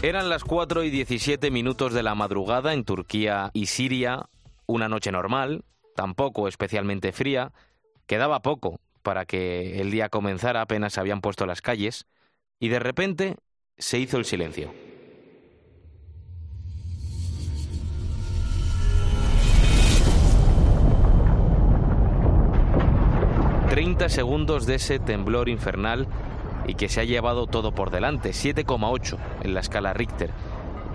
[0.00, 4.28] Eran las 4 y 17 minutos de la madrugada en Turquía y Siria,
[4.64, 5.64] una noche normal,
[5.96, 7.52] tampoco especialmente fría,
[8.06, 12.06] quedaba poco para que el día comenzara, apenas se habían puesto las calles,
[12.60, 13.36] y de repente
[13.76, 14.72] se hizo el silencio.
[23.68, 26.06] Treinta segundos de ese temblor infernal
[26.68, 30.30] y que se ha llevado todo por delante, 7,8 en la escala Richter.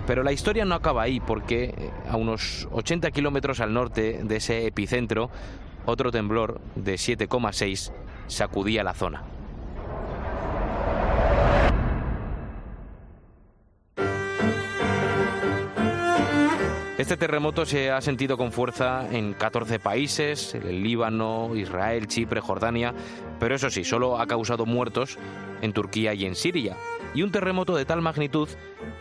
[0.06, 4.36] Pero la historia no acaba ahí porque eh, a unos 80 kilómetros al norte de
[4.36, 5.30] ese epicentro,
[5.84, 7.92] otro temblor de 7,6
[8.28, 9.22] sacudía la zona.
[17.04, 22.94] Este terremoto se ha sentido con fuerza en 14 países, el Líbano, Israel, Chipre, Jordania,
[23.38, 25.18] pero eso sí, solo ha causado muertos
[25.60, 26.78] en Turquía y en Siria.
[27.14, 28.48] Y un terremoto de tal magnitud,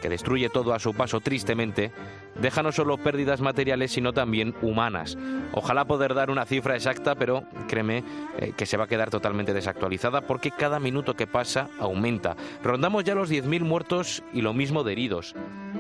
[0.02, 1.92] que destruye todo a su paso tristemente,
[2.40, 5.18] deja no solo pérdidas materiales, sino también humanas.
[5.52, 8.04] Ojalá poder dar una cifra exacta, pero créeme
[8.38, 12.36] eh, que se va a quedar totalmente desactualizada porque cada minuto que pasa aumenta.
[12.64, 15.36] Rondamos ya los 10.000 muertos y lo mismo de heridos.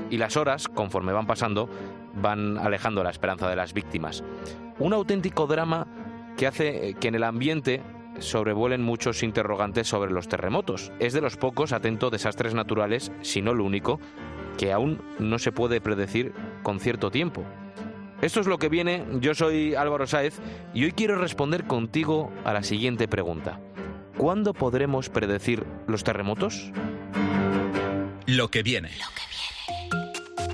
[0.09, 1.69] Y las horas, conforme van pasando,
[2.15, 4.23] van alejando la esperanza de las víctimas.
[4.79, 5.87] Un auténtico drama
[6.35, 7.81] que hace eh, que en el ambiente
[8.23, 10.91] sobrevuelen muchos interrogantes sobre los terremotos.
[10.99, 13.99] Es de los pocos, atento, desastres naturales, si no lo único,
[14.57, 16.33] que aún no se puede predecir
[16.63, 17.43] con cierto tiempo.
[18.21, 20.39] Esto es lo que viene, yo soy Álvaro Sáez
[20.73, 23.59] y hoy quiero responder contigo a la siguiente pregunta.
[24.17, 26.71] ¿Cuándo podremos predecir los terremotos?
[28.25, 28.91] Lo que viene.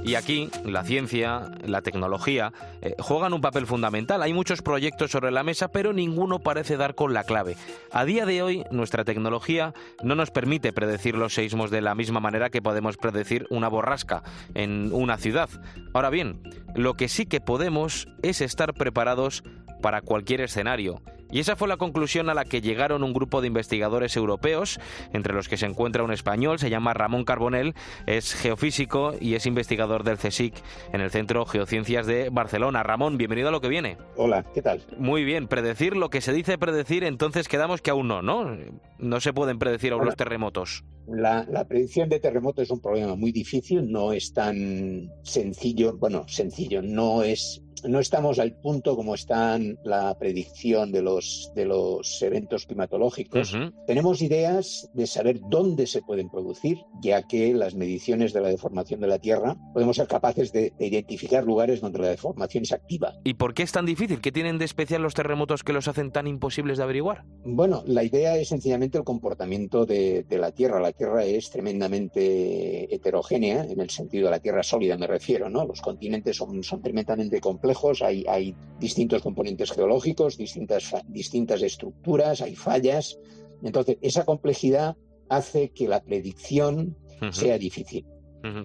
[0.03, 4.21] Y aquí la ciencia, la tecnología eh, juegan un papel fundamental.
[4.23, 7.57] Hay muchos proyectos sobre la mesa, pero ninguno parece dar con la clave.
[7.91, 12.19] A día de hoy, nuestra tecnología no nos permite predecir los seísmos de la misma
[12.19, 14.23] manera que podemos predecir una borrasca
[14.53, 15.49] en una ciudad.
[15.93, 16.41] Ahora bien,
[16.75, 19.43] lo que sí que podemos es estar preparados
[19.81, 21.01] para cualquier escenario.
[21.31, 24.79] Y esa fue la conclusión a la que llegaron un grupo de investigadores europeos,
[25.13, 27.75] entre los que se encuentra un español, se llama Ramón Carbonell,
[28.07, 30.55] es geofísico y es investigador del CSIC
[30.91, 32.81] en el Centro Geociencias de Barcelona.
[32.81, 33.97] Ramón, bienvenido a lo que viene.
[34.15, 34.81] Hola, ¿qué tal?
[34.97, 38.57] Muy bien, predecir lo que se dice predecir, entonces quedamos que aún no, ¿no?
[38.97, 40.83] No se pueden predecir aún los terremotos.
[41.07, 46.27] La, la, predicción de terremotos es un problema muy difícil, no es tan sencillo, bueno,
[46.27, 52.21] sencillo, no es no estamos al punto como está la predicción de los, de los
[52.21, 53.53] eventos climatológicos.
[53.53, 53.85] Uh -huh.
[53.87, 58.99] Tenemos ideas de saber dónde se pueden producir, ya que las mediciones de la deformación
[58.99, 63.13] de la Tierra podemos ser capaces de, de, identificar lugares donde la deformación es activa.
[63.23, 64.21] ¿Y por qué es tan difícil?
[64.21, 67.25] ¿Qué tienen de especial los terremotos que los hacen tan imposibles de averiguar?
[67.45, 70.79] Bueno, la idea es sencillamente el comportamiento de, de la Tierra.
[70.79, 75.65] La Tierra es tremendamente heterogénea, en el sentido de la Tierra sólida me refiero, ¿no?
[75.65, 77.68] Los continentes son, son tremendamente complejos
[78.01, 83.17] hay, hay, distintos componentes geológicos, distintas, distintas estructuras, hay fallas.
[83.61, 84.95] Entonces, esa complejidad
[85.27, 87.31] hace que la predicción uh -huh.
[87.33, 88.05] sea difícil.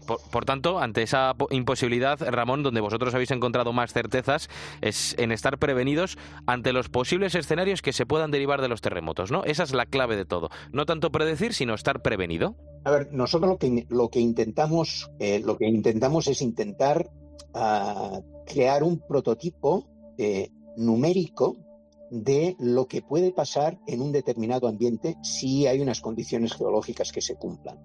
[0.07, 4.49] Por, por, tanto, ante esa imposibilidad, Ramón, donde vosotros habéis encontrado más certezas,
[4.81, 6.17] es en estar prevenidos
[6.47, 9.43] ante los posibles escenarios que se puedan derivar de los terremotos, ¿no?
[9.45, 10.49] Esa es la clave de todo.
[10.73, 12.55] No tanto predecir, sino estar prevenido.
[12.85, 17.11] A ver, nosotros lo que, lo que intentamos, eh, lo que intentamos es intentar
[17.55, 19.87] uh, crear un prototipo
[20.19, 21.57] eh, numérico
[22.11, 27.21] de lo que puede pasar en un determinado ambiente si hay unas condiciones geológicas que
[27.21, 27.79] se cumplan.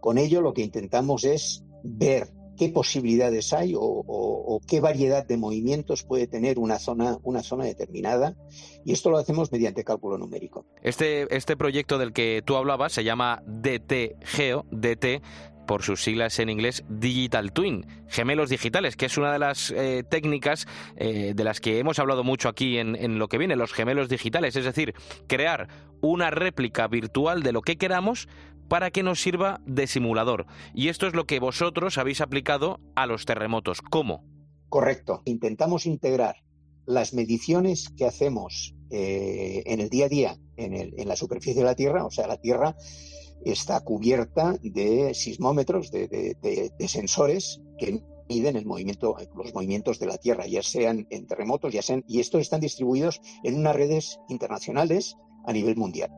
[0.00, 6.04] Con ello lo que intentamos es ver qué posibilidades hay o, qué variedad de movimientos
[6.04, 8.36] puede tener una zona, una zona determinada.
[8.84, 10.66] Y esto lo hacemos mediante cálculo numérico.
[10.82, 15.22] Este, este proyecto del que tú hablabas se llama DT Geo, DT
[15.66, 20.04] por sus siglas en inglés Digital Twin, gemelos digitales, que es una de las eh,
[20.08, 20.66] técnicas
[20.96, 24.56] eh, de las que hemos hablado mucho aquí en, lo que viene, los gemelos digitales,
[24.56, 24.94] es decir,
[25.26, 25.68] crear
[26.00, 28.28] una réplica virtual de lo que queramos
[28.68, 30.46] para que nos sirva de simulador.
[30.74, 33.82] Y esto es lo que vosotros habéis aplicado a los terremotos.
[33.82, 34.24] ¿Cómo?
[34.68, 35.22] Correcto.
[35.26, 36.36] Intentamos integrar
[36.86, 41.60] las mediciones que hacemos eh, en el día a día en, el, en la superficie
[41.60, 42.76] de la Tierra, o sea, la Tierra
[43.44, 50.46] está cubierta de sismómetros, de, sensores que miden el movimiento, los movimientos de la Tierra,
[50.46, 55.52] ya sean en terremotos, ya sean, y estos están distribuidos en unas redes internacionales a
[55.52, 56.10] nivel mundial.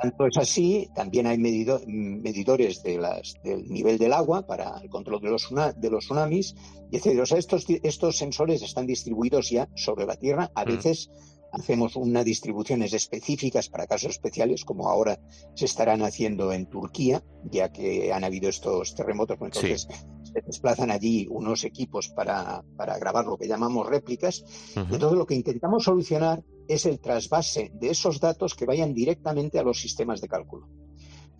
[0.00, 5.20] Tanto es así, también hay medidores de las, del nivel del agua para el control
[5.20, 6.54] de los, de los tsunamis,
[6.90, 7.20] y etc.
[7.20, 10.68] O sea, estos, estos sensores están distribuidos ya sobre la Tierra, a mm.
[10.68, 11.10] veces
[11.52, 15.20] hacemos unas distribuciones específicas para casos especiales, como ahora
[15.54, 19.88] se estarán haciendo en Turquía, ya que han habido estos terremotos, pues entonces
[20.22, 24.44] se desplazan allí unos equipos para, para, grabar lo que llamamos réplicas.
[24.76, 29.62] Entonces lo que intentamos solucionar es el trasvase de esos datos que vayan directamente a
[29.62, 30.68] los sistemas de cálculo.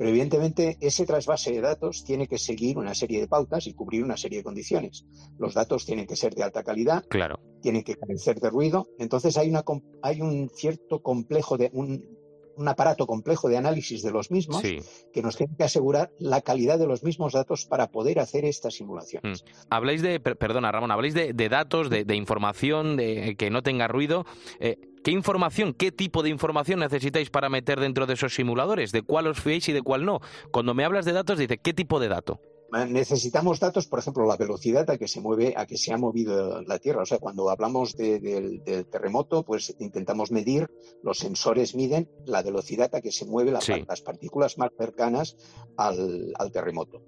[0.01, 4.03] Pero evidentemente ese trasvase de datos tiene que seguir una serie de pautas y cubrir
[4.03, 5.05] una serie de condiciones.
[5.39, 7.39] Los datos tienen que ser de alta calidad, claro.
[7.61, 8.89] tienen que carecer de ruido.
[8.99, 9.63] Entonces hay, una,
[10.01, 12.19] hay un cierto complejo de un,
[12.61, 16.79] un aparato complejo de análisis de los mismos que nos tiene que asegurar la calidad
[16.79, 19.43] de los mismos datos para poder hacer estas simulaciones.
[19.43, 19.47] Mm.
[19.71, 24.27] Habláis de, perdona Ramón, habláis de, datos, de, información, de que no tenga ruido.
[24.59, 28.93] Eh, ¿Qué información, qué tipo de información necesitáis para meter dentro de esos simuladores?
[28.93, 30.21] ¿De cuál os fiéis y de cuál no?
[30.51, 32.41] Cuando me hablas de datos, dice, ¿qué tipo de dato?
[32.89, 36.63] Necesitamos datos, por ejemplo, la velocidad a que se mueve, a que se ha movido
[36.63, 37.03] la Tierra.
[37.03, 40.69] O sea, cuando hablamos del terremoto, pues intentamos medir,
[41.03, 45.37] los sensores miden la velocidad a que se mueven las partículas más cercanas
[45.77, 47.03] al, terremoto.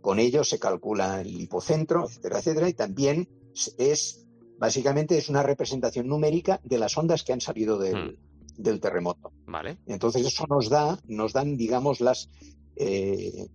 [0.00, 3.28] Con ello se calcula el hipocentro, etcétera, etcétera, y también
[3.76, 4.26] es,
[4.58, 8.18] básicamente, es una representación numérica de las ondas que han salido del,
[8.56, 8.78] hmm.
[8.78, 9.32] terremoto.
[9.46, 9.78] Vale.
[9.86, 12.30] Entonces eso nos da, nos dan, digamos, las
[12.76, 13.48] eh,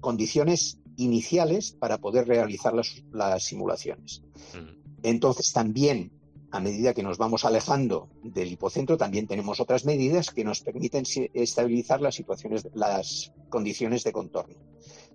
[0.00, 4.22] condiciones iniciales para poder realizar las, simulaciones.
[4.54, 4.82] Mm.
[5.02, 6.12] Entonces también,
[6.50, 11.04] a medida que nos vamos alejando del hipocentro, también tenemos otras medidas que nos permiten
[11.34, 14.56] estabilizar las situaciones, las condiciones de contorno.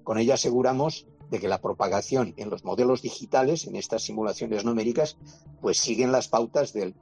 [0.03, 5.17] Con ello aseguramos de que la propagación en los modelos digitales, en estas simulaciones numéricas,
[5.61, 6.93] pues siguen las pautas de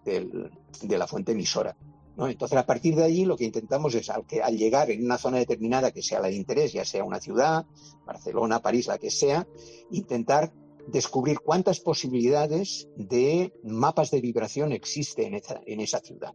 [0.81, 1.75] la fuente emisora.
[2.17, 5.17] Entonces, a partir de allí, lo que intentamos es, al, que, al llegar en una
[5.17, 7.65] zona determinada que sea la de interés, ya sea una ciudad,
[8.06, 9.47] Barcelona, París, la que sea,
[9.91, 10.53] intentar
[10.88, 15.33] descubrir cuántas posibilidades de mapas de vibración existen
[15.65, 16.33] en esa, ciudad.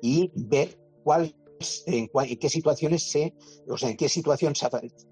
[0.00, 1.34] Y ver cuál
[1.86, 2.08] en,
[2.38, 3.34] qué situaciones se,
[3.68, 4.54] o sea, en qué situación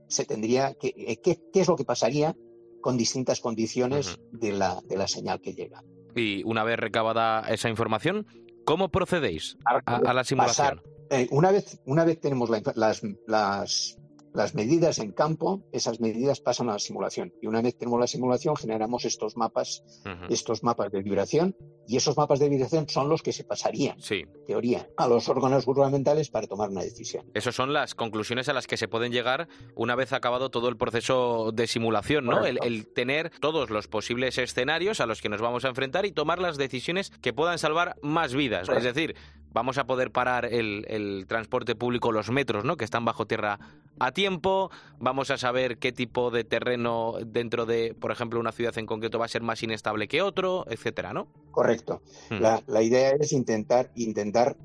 [0.09, 2.37] se, tendría, que, qué, es lo que pasaría
[2.81, 5.85] con distintas condiciones de, la, de la señal que llega.
[6.17, 8.27] Y una vez recabada esa información,
[8.65, 10.83] ¿Cómo procedéis a, la simulación?
[11.11, 13.99] Eh, una, vez, una vez tenemos las, las,
[14.35, 17.33] las medidas en campo, esas medidas pasan a la simulación.
[17.41, 19.83] Y una vez tenemos la simulación, generamos estos mapas,
[20.29, 21.57] estos mapas de vibración,
[21.87, 24.25] y esos mapas de vibración son los que se pasarían, sí.
[24.47, 27.27] teoría, a los órganos gubernamentales para tomar una decisión.
[27.35, 30.77] Esas son las conclusiones a las que se pueden llegar una vez acabado todo el
[30.77, 32.47] proceso de simulación, ¿no?
[32.47, 36.13] El, el, tener todos los posibles escenarios a los que nos vamos a enfrentar y
[36.13, 38.69] tomar las decisiones que puedan salvar más vidas.
[38.69, 39.17] Es decir,
[39.53, 42.77] vamos a poder parar el, transporte público, los metros, ¿no?
[42.77, 43.59] Que están bajo tierra
[43.99, 44.71] a tiempo.
[44.99, 49.19] Vamos a saber qué tipo de terreno dentro de, por ejemplo, una ciudad en concreto
[49.19, 51.29] va a ser más inestable que otro, etcétera, ¿no?
[51.51, 52.03] Correcto.
[52.31, 52.41] Hmm.
[52.41, 54.57] La, idea es intentar, intentar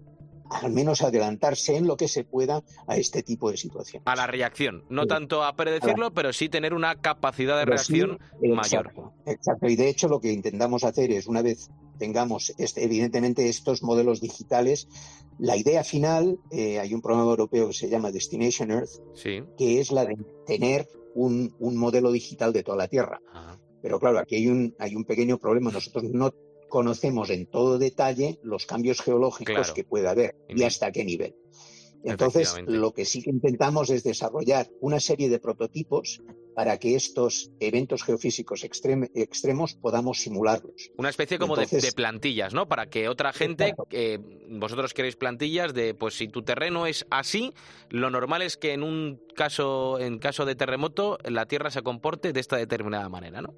[0.49, 4.07] al menos adelantarse en lo que se pueda a este tipo de situaciones.
[4.07, 8.93] A la reacción, no tanto a predecirlo, pero sí tener una capacidad de reacción mayor.
[9.25, 13.83] Exacto, y de hecho lo que intentamos hacer es, una vez tengamos este, evidentemente estos
[13.83, 14.87] modelos digitales,
[15.37, 19.01] la idea final, eh, hay un programa europeo que se llama Destination Earth,
[19.57, 23.21] que es la de tener un, modelo digital de toda la Tierra.
[23.81, 25.71] Pero claro, aquí hay un, hay un pequeño problema.
[25.71, 26.33] Nosotros no
[26.69, 31.35] conocemos en todo detalle los cambios geológicos que puede haber y hasta qué nivel.
[32.03, 36.21] Entonces, lo que sí que intentamos es desarrollar una serie de prototipos
[36.55, 40.89] para que estos eventos geofísicos extremos podamos simularlos.
[40.97, 42.67] Una especie como de, plantillas, ¿no?
[42.67, 44.19] Para que otra gente, eh,
[44.50, 47.53] vosotros queréis plantillas de, pues si tu terreno es así,
[47.89, 52.31] lo normal es que en un caso, en caso de terremoto, la Tierra se comporte
[52.31, 53.53] de esta determinada manera, ¿no?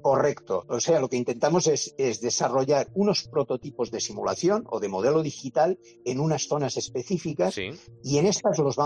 [0.00, 0.64] Correcto.
[0.68, 5.78] O sea, lo que intentamos es, desarrollar unos prototipos de simulación o de modelo digital
[6.04, 8.76] en unas zonas específicas y en estas los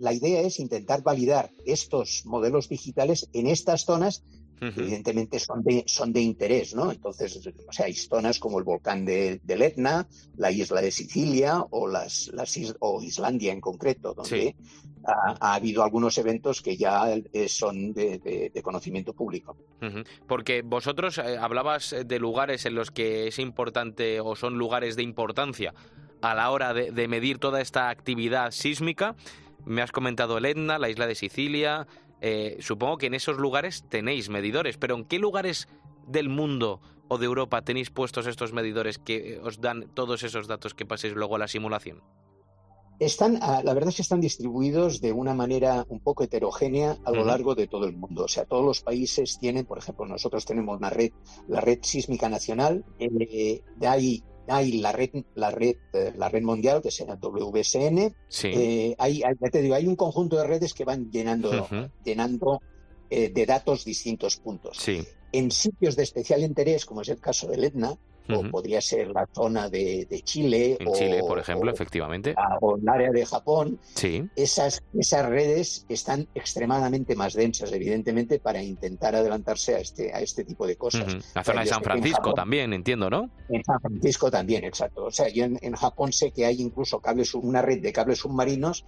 [0.00, 4.24] la idea es intentar validar estos modelos digitales en estas zonas
[4.60, 6.92] evidentemente son de, son de interés, ¿no?
[6.92, 11.64] Entonces, o sea, hay zonas como el volcán de, del Etna, la isla de Sicilia
[11.70, 14.54] o, las, las o Islandia en concreto, donde
[15.04, 19.56] ha, habido algunos eventos que ya eh, son de, conocimiento público.
[20.26, 25.02] Porque vosotros eh, hablabas de lugares en los que es importante o son lugares de
[25.02, 25.72] importancia
[26.20, 29.16] a la hora de medir toda esta actividad sísmica.
[29.64, 31.86] Me has comentado el Etna, la isla de Sicilia,
[32.20, 35.68] eh, supongo que en esos lugares tenéis medidores, pero ¿en qué lugares
[36.06, 40.74] del mundo o de Europa tenéis puestos estos medidores que os dan todos esos datos
[40.74, 42.02] que paséis luego a la simulación?
[42.98, 47.10] Están, ah, la verdad es que están distribuidos de una manera un poco heterogénea a
[47.10, 48.24] lo largo de todo el mundo.
[48.24, 51.10] O sea, todos los países tienen, por ejemplo, nosotros tenemos una red,
[51.48, 56.42] la red sísmica nacional, eh, de ahí hay la red, la red, eh, la red
[56.42, 58.14] mundial, que es el WSN.
[58.44, 61.68] Eh, hay, te digo, hay un conjunto de redes que van llenando,
[62.04, 62.60] llenando
[63.08, 64.78] eh, de datos distintos puntos.
[65.32, 67.96] En sitios de especial interés, como es el caso del Etna,
[68.36, 70.76] o podría ser la zona de, Chile.
[70.80, 72.34] En Chile, por ejemplo, efectivamente.
[72.60, 73.78] O el área de Japón.
[73.94, 74.28] Sí.
[74.36, 80.44] Esas, esas redes están extremadamente más densas, evidentemente, para intentar adelantarse a este, a este
[80.44, 81.16] tipo de cosas.
[81.34, 83.30] La zona de San Francisco también, entiendo, ¿no?
[83.48, 85.06] En San Francisco también, exacto.
[85.06, 88.84] O sea, yo en, Japón sé que hay incluso cables, una red de cables submarinos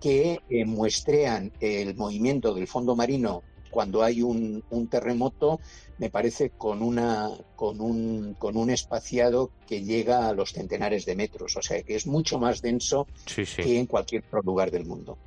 [0.00, 3.42] que eh, muestrean el movimiento del fondo marino
[3.76, 5.60] cuando hay un, terremoto,
[5.98, 11.14] me parece con una con un con un espaciado que llega a los centenares de
[11.14, 15.18] metros, o sea que es mucho más denso que en cualquier otro lugar del mundo.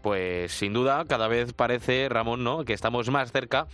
[0.00, 2.64] Pues sin duda, cada vez parece, Ramón, ¿no?
[2.64, 3.66] que estamos más cerca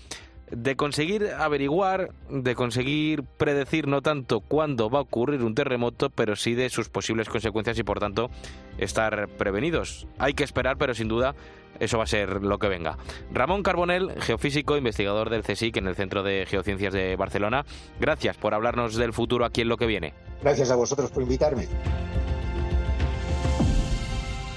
[0.51, 6.37] de conseguir averiguar, de conseguir predecir no tanto cuándo va a ocurrir un terremoto, pero
[6.37, 8.31] sí de sus posibles consecuencias y por tanto
[8.79, 10.07] estar prevenidos.
[10.19, 11.35] Hay que esperar, pero sin duda
[11.81, 12.99] eso va a ser lo que venga.
[13.33, 17.65] Ramón Carbonel, geofísico, investigador del CSIC en el Centro de Geociencias de Barcelona,
[17.99, 20.15] gracias por hablarnos del futuro aquí en lo que viene.
[20.43, 21.69] Gracias a vosotros por invitarme.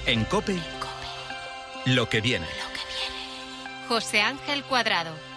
[0.06, 0.56] En COPE,
[1.86, 2.46] lo que viene.
[3.88, 5.27] José Ángel Cuadrado.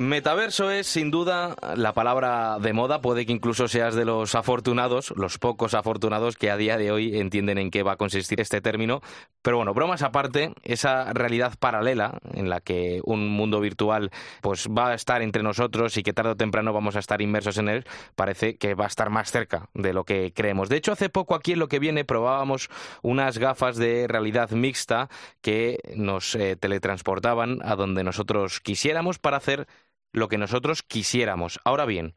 [0.00, 5.12] Metaverso es sin duda la palabra de moda, puede que incluso seas de los afortunados,
[5.14, 8.62] los pocos afortunados que a día de hoy entienden en qué va a consistir este
[8.62, 9.02] término,
[9.42, 14.88] pero bueno, bromas aparte, esa realidad paralela en la que un mundo virtual pues va
[14.88, 17.84] a estar entre nosotros y que tarde o temprano vamos a estar inmersos en él,
[18.16, 20.70] parece que va a estar más cerca de lo que creemos.
[20.70, 22.70] De hecho, hace poco aquí en lo que viene probábamos
[23.02, 25.10] unas gafas de realidad mixta
[25.42, 29.66] que nos eh, teletransportaban a donde nosotros quisiéramos para hacer
[30.12, 31.60] lo que nosotros quisiéramos.
[31.64, 32.14] Ahora bien,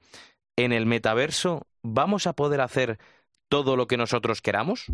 [0.55, 2.99] ¿en el metaverso vamos a poder hacer
[3.49, 4.85] todo lo que nosotros queramos?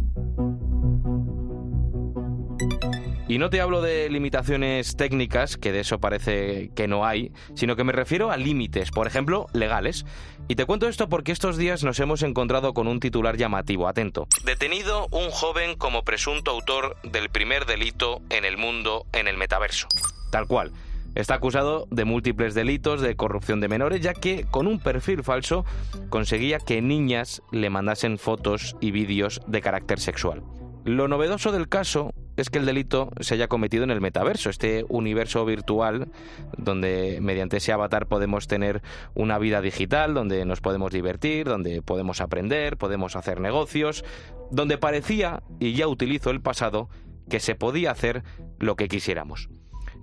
[3.29, 7.75] Y no te hablo de limitaciones técnicas, que de eso parece que no hay, sino
[7.75, 10.03] que me refiero a límites, por ejemplo, legales.
[10.47, 14.27] Y te cuento esto porque estos días nos hemos encontrado con un titular llamativo, atento.
[14.45, 19.87] Detenido un joven como presunto autor del primer delito en el mundo en el metaverso.
[20.31, 20.71] Tal cual.
[21.15, 25.65] Está acusado de múltiples delitos de corrupción de menores, ya que con un perfil falso
[26.09, 30.43] conseguía que niñas le mandasen fotos y vídeos de carácter sexual.
[30.85, 34.85] Lo novedoso del caso es que el delito se haya cometido en el metaverso, este
[34.87, 36.09] universo virtual
[36.57, 38.81] donde mediante ese avatar podemos tener
[39.13, 44.05] una vida digital, donde nos podemos divertir, donde podemos aprender, podemos hacer negocios,
[44.51, 46.89] donde parecía, y ya utilizo el pasado,
[47.29, 48.23] que se podía hacer
[48.57, 49.49] lo que quisiéramos.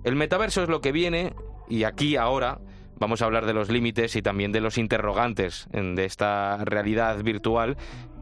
[0.03, 1.33] El metaverso es lo que viene
[1.67, 2.59] y aquí ahora
[2.99, 7.77] vamos a hablar de los límites y también de los interrogantes de esta realidad virtual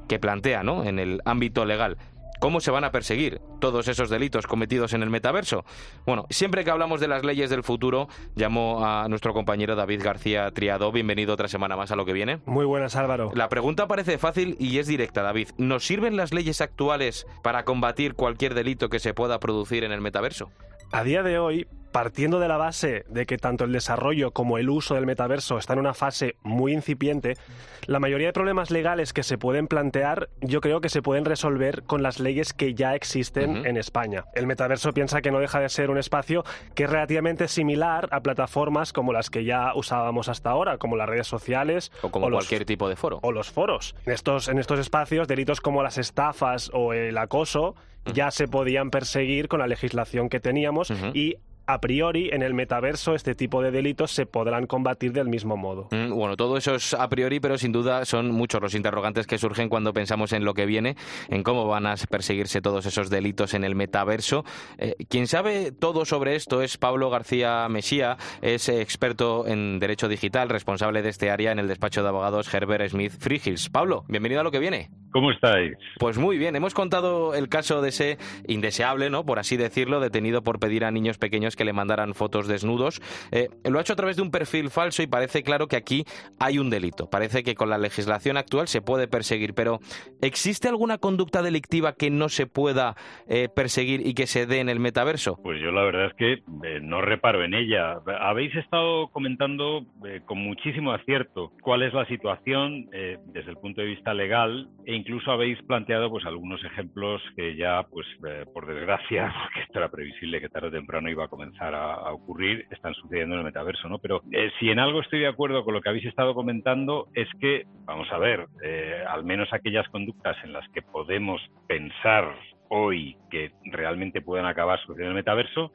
[0.08, 0.84] que plantea ¿no?
[0.84, 1.98] en el ámbito legal.
[2.40, 5.64] ¿Cómo se van a perseguir todos esos delitos cometidos en el metaverso?
[6.06, 10.52] Bueno, siempre que hablamos de las leyes del futuro, llamo a nuestro compañero David García
[10.52, 10.92] Triado.
[10.92, 12.40] Bienvenido otra semana más a lo que viene.
[12.46, 13.32] Muy buenas, Álvaro.
[13.34, 15.50] La pregunta parece fácil y es directa, David.
[15.58, 20.02] ¿Nos sirven las leyes actuales para combatir cualquier delito que se pueda producir en el
[20.02, 20.52] metaverso?
[20.92, 24.70] A día de hoy, partiendo de la base de que tanto el desarrollo como el
[24.70, 27.38] uso del metaverso está en una fase muy incipiente,
[27.86, 31.84] la mayoría de problemas legales que se pueden plantear yo creo que se pueden resolver
[31.84, 34.26] con las leyes que ya existen en España.
[34.34, 38.20] El metaverso piensa que no deja de ser un espacio que es relativamente similar a
[38.20, 42.66] plataformas como las que ya usábamos hasta ahora, como las redes sociales o como cualquier
[42.66, 43.20] tipo de foro.
[43.22, 43.96] o los foros.
[44.06, 47.74] En estos, en estos espacios, delitos como las estafas o el acoso
[48.14, 51.38] ya se podían perseguir con la legislación que teníamos y
[51.68, 55.88] a priori en el metaverso este tipo de delitos se podrán combatir del mismo modo.
[55.92, 59.38] Mm, Bueno, todo eso es a priori, pero sin duda son muchos los interrogantes que
[59.38, 60.96] surgen cuando pensamos en lo que viene,
[61.30, 64.46] en cómo van a perseguirse todos esos delitos en el metaverso.
[64.78, 70.50] Eh, quien sabe todo sobre esto es Pablo García Mesía, es experto en derecho digital,
[70.50, 73.70] responsable de este área en el despacho de abogados Herbert Smith Freehills.
[73.70, 74.90] Pablo, bienvenido a lo que viene.
[75.16, 75.78] ¿Cómo estáis?
[75.98, 78.18] Pues muy bien, hemos contado el caso de ese
[78.50, 79.26] indeseable, ¿no?
[79.26, 83.00] Por así decirlo, detenido por pedir a niños pequeños que le mandaran fotos desnudos.
[83.32, 86.04] Eh, lo ha hecho a través de un perfil falso y parece claro que aquí
[86.38, 87.10] hay un delito.
[87.10, 89.80] Parece que con la legislación actual se puede perseguir, pero
[90.22, 92.96] ¿existe alguna conducta delictiva que no se pueda
[93.30, 95.40] eh, perseguir y que se dé en el metaverso?
[95.42, 98.02] Pues yo la verdad es que eh, no reparo en ella.
[98.20, 99.86] Habéis estado comentando
[100.26, 102.90] con muchísimo acierto cuál es la situación
[103.28, 107.84] desde el punto de vista legal e incluso habéis planteado pues algunos ejemplos que ya
[107.84, 111.76] pues eh, por desgracia, porque esto era previsible que tarde o temprano iba a comenzar
[111.76, 114.00] a, a ocurrir, están sucediendo en el metaverso, ¿no?
[114.00, 117.28] Pero eh, si en algo estoy de acuerdo con lo que habéis estado comentando es
[117.40, 122.36] que, vamos a ver, eh, al menos aquellas conductas en las que podemos pensar
[122.70, 125.72] hoy que realmente puedan acabar sucediendo en el metaverso,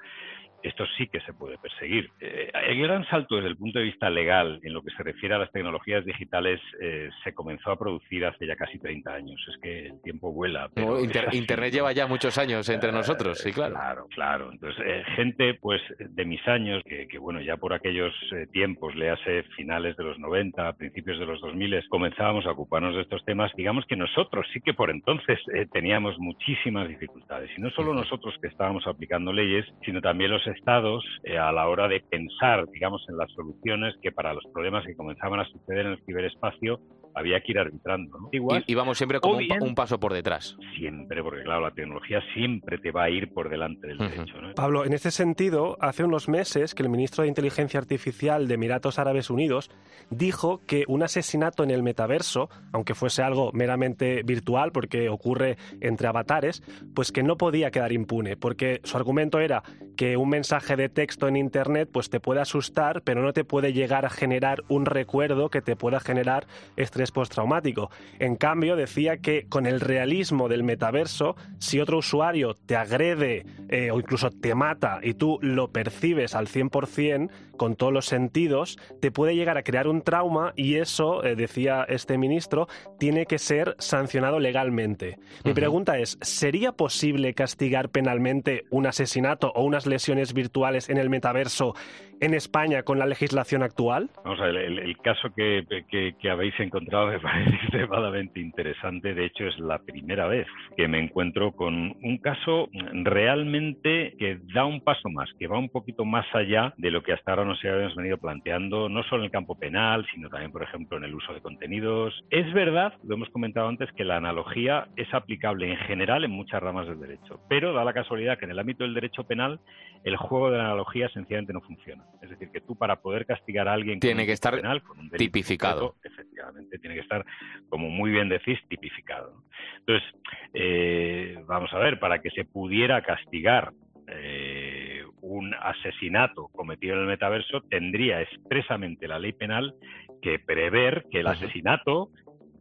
[0.62, 2.10] esto sí que se puede perseguir.
[2.20, 5.34] Eh, el gran salto desde el punto de vista legal en lo que se refiere
[5.34, 9.40] a las tecnologías digitales eh, se comenzó a producir hace ya casi 30 años.
[9.48, 10.68] Es que el tiempo vuela.
[10.74, 11.28] pero No, Inter-.
[11.32, 13.74] Internet lleva ya muchos años entre nosotros, sí, claro.
[13.74, 14.52] Claro, claro.
[14.52, 18.14] Entonces, eh, gente pues de mis años, que, que, bueno, ya por aquellos
[18.52, 23.24] tiempos, léase finales de los 90, principios de los 2000, comenzábamos a ocuparnos de estos
[23.24, 23.52] temas.
[23.56, 25.38] Digamos que nosotros sí que por entonces
[25.72, 27.50] teníamos muchísimas dificultades.
[27.56, 31.68] Y no solo nosotros que estábamos aplicando leyes, sino también los estados eh, a la
[31.68, 35.86] hora de pensar, digamos, en las soluciones que para los problemas que comenzaban a suceder
[35.86, 36.80] en el ciberespacio
[37.14, 38.18] había que ir arbitrando.
[38.18, 38.28] ¿no?
[38.32, 40.56] Igual, Y, y vamos siempre como un, bien- un paso por detrás.
[40.78, 44.40] siempre, porque claro, la tecnología siempre te va a ir por delante del derecho.
[44.40, 44.54] ¿no?
[44.54, 48.98] Pablo, en este sentido, hace unos meses que el ministro de Inteligencia Artificial de Emiratos
[48.98, 49.70] Árabes Unidos
[50.10, 56.08] dijo que un asesinato en el metaverso, aunque fuese algo meramente virtual porque ocurre entre
[56.08, 56.62] avatares,
[56.94, 59.62] pues que no podía quedar impune, porque su argumento era
[59.96, 63.72] que un mensaje de texto en internet pues te puede asustar, pero no te puede
[63.72, 66.46] llegar a generar un recuerdo que te pueda generar
[66.76, 67.90] estrés postraumático.
[68.18, 73.90] En cambio, decía que con el realismo del metaverso, si otro usuario te agrede eh,
[73.90, 79.10] o incluso te mata y tú lo percibes al 100% con todos los sentidos, te
[79.10, 82.68] puede llegar a crear un trauma y eso, eh, decía este ministro,
[82.98, 85.18] tiene que ser sancionado legalmente.
[85.44, 91.10] Mi pregunta es, ¿sería posible castigar penalmente un asesinato o unas lesiones virtuales en el
[91.10, 91.74] metaverso
[92.20, 94.10] en España con la legislación actual?
[94.24, 99.14] Vamos a ver, el, caso que, que- que habéis encontrado me parece extremadamente interesante.
[99.14, 102.68] De hecho, es la primera vez que me encuentro con un caso
[103.04, 107.12] realmente que da un paso más, que va un poquito más allá de lo que
[107.12, 110.62] hasta ahora nos habíamos venido planteando, no solo en el campo penal, sino también, por
[110.62, 112.14] ejemplo, en el uso de contenidos.
[112.30, 116.62] Es verdad, lo hemos comentado antes, que la analogía es aplicable en general en muchas
[116.62, 119.60] ramas del derecho, pero da la casualidad que en el ámbito del derecho penal
[120.04, 122.04] el juego de la analogía sencillamente no funciona.
[122.22, 124.82] Es decir, que tú para poder castigar a alguien con Tiene un que estar penal,
[124.82, 125.92] con un tipificado.
[125.92, 127.24] concreto, efectivamente, tiene que estar,
[127.68, 129.42] como muy bien decís, tipificado.
[129.80, 130.08] Entonces,
[130.54, 133.72] eh, vamos a ver, para que se pudiera castigar
[134.06, 139.74] eh, un asesinato cometido en el metaverso, tendría expresamente la ley penal
[140.22, 142.10] que prever que el asesinato,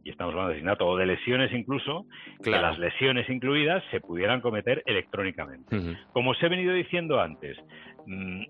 [0.04, 2.06] y estamos hablando de asesinato o de lesiones incluso,
[2.42, 2.42] Claro.
[2.42, 5.76] que las lesiones incluidas se pudieran cometer electrónicamente.
[6.12, 7.58] Como os he venido diciendo antes,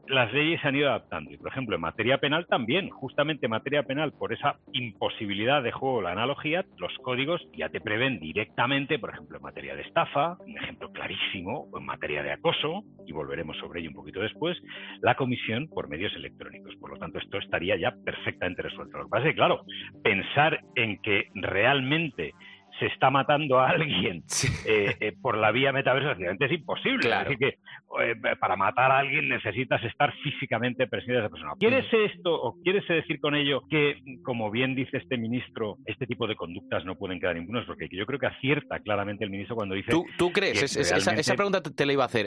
[0.09, 1.31] las leyes se han ido adaptando.
[1.33, 5.73] Y, por ejemplo, en materia penal también, justamente en materia penal, por esa imposibilidad de
[5.73, 10.37] juego, la analogía, los códigos ya te prevén directamente, por ejemplo, en materia de estafa,
[10.41, 14.57] un ejemplo clarísimo, o en materia de acoso, y volveremos sobre ello un poquito después,
[15.03, 16.75] la comisión por medios electrónicos.
[16.77, 18.99] Por lo tanto, esto estaría ya perfectamente resuelto.
[18.99, 19.63] Lo que pasa es que, claro,
[20.03, 22.33] pensar en que realmente
[22.81, 24.25] se está matando a alguien
[24.67, 27.07] eh, eh, por la vía metaverso, es imposible.
[27.07, 27.31] Claro.
[27.31, 27.59] Decir, que
[28.03, 31.53] eh, para matar a alguien necesitas estar físicamente presente esa persona.
[31.59, 36.27] ¿Quieres esto o quieres decir con ello que, como bien dice este ministro, este tipo
[36.27, 37.65] de conductas no pueden quedar impunes?
[37.67, 39.91] Porque yo creo que acierta claramente el ministro cuando dice...
[39.91, 40.77] ¿Tú, tú crees?
[40.77, 42.27] esa, pregunta te la iba a hacer.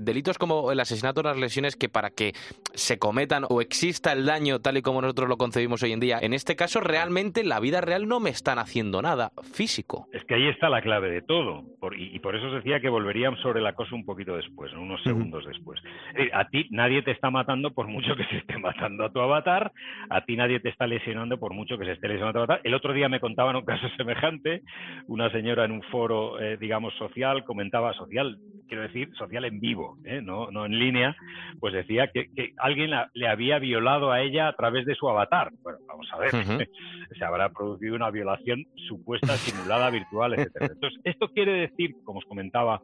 [0.00, 2.32] Delitos como el asesinato o las lesiones que para que
[2.74, 6.18] se cometan o exista el daño tal y como nosotros lo concebimos hoy en día,
[6.20, 9.75] en este caso realmente la vida real no me están haciendo nada físico.
[10.12, 11.64] Es que ahí está la clave de todo.
[11.96, 15.44] y, por eso os decía que volveríamos sobre la cosa un poquito después, unos segundos
[15.46, 15.80] después.
[16.14, 19.20] Eh, a ti nadie te está matando por mucho que se esté matando a tu
[19.20, 19.72] avatar,
[20.10, 22.60] a ti nadie te está lesionando por mucho que se esté lesionando a tu avatar.
[22.64, 24.62] El otro día me contaban un caso semejante,
[25.06, 29.98] una señora en un foro, eh, digamos, social, comentaba social, quiero decir, social en vivo,
[30.04, 30.20] ¿eh?
[30.22, 31.16] no, no en línea,
[31.60, 35.50] pues decía que, alguien le había violado a ella a través de su avatar.
[35.62, 36.30] Bueno, vamos a ver,
[37.18, 40.50] se habrá producido una violación supuesta, simulada, virtual, etc.
[40.60, 42.80] Entonces, esto quiere decir, como os comentaba,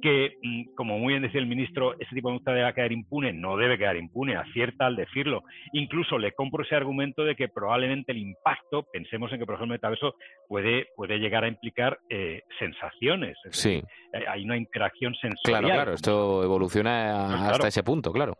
[0.00, 3.32] que, mm, como muy bien decía el ministro, ese tipo de conducta debe quedar impune,
[3.32, 5.44] no debe quedar impune, acierta al decirlo.
[5.72, 9.74] Incluso le compro ese argumento de que probablemente el impacto, pensemos en que, por ejemplo,
[9.74, 10.16] el metaverso
[10.48, 13.36] puede, puede llegar a implicar eh, sensaciones.
[13.50, 13.82] sí.
[14.14, 15.62] Eh, hay una interacción sensorial.
[15.62, 18.36] Claro, claro, esto evoluciona pues hasta ese punto, claro.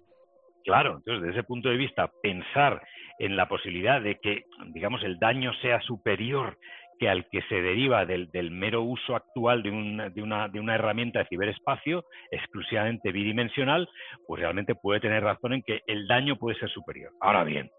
[0.64, 2.82] Claro, entonces desde ese punto de vista, pensar
[3.18, 6.58] en la posibilidad de que, digamos, el daño sea superior
[6.98, 10.74] que al que se deriva del, mero uso actual de una, de, una, de una
[10.74, 13.88] herramienta de ciberespacio exclusivamente bidimensional,
[14.26, 17.12] pues realmente puede tener razón en que el daño puede ser superior.
[17.20, 17.70] Ahora bien,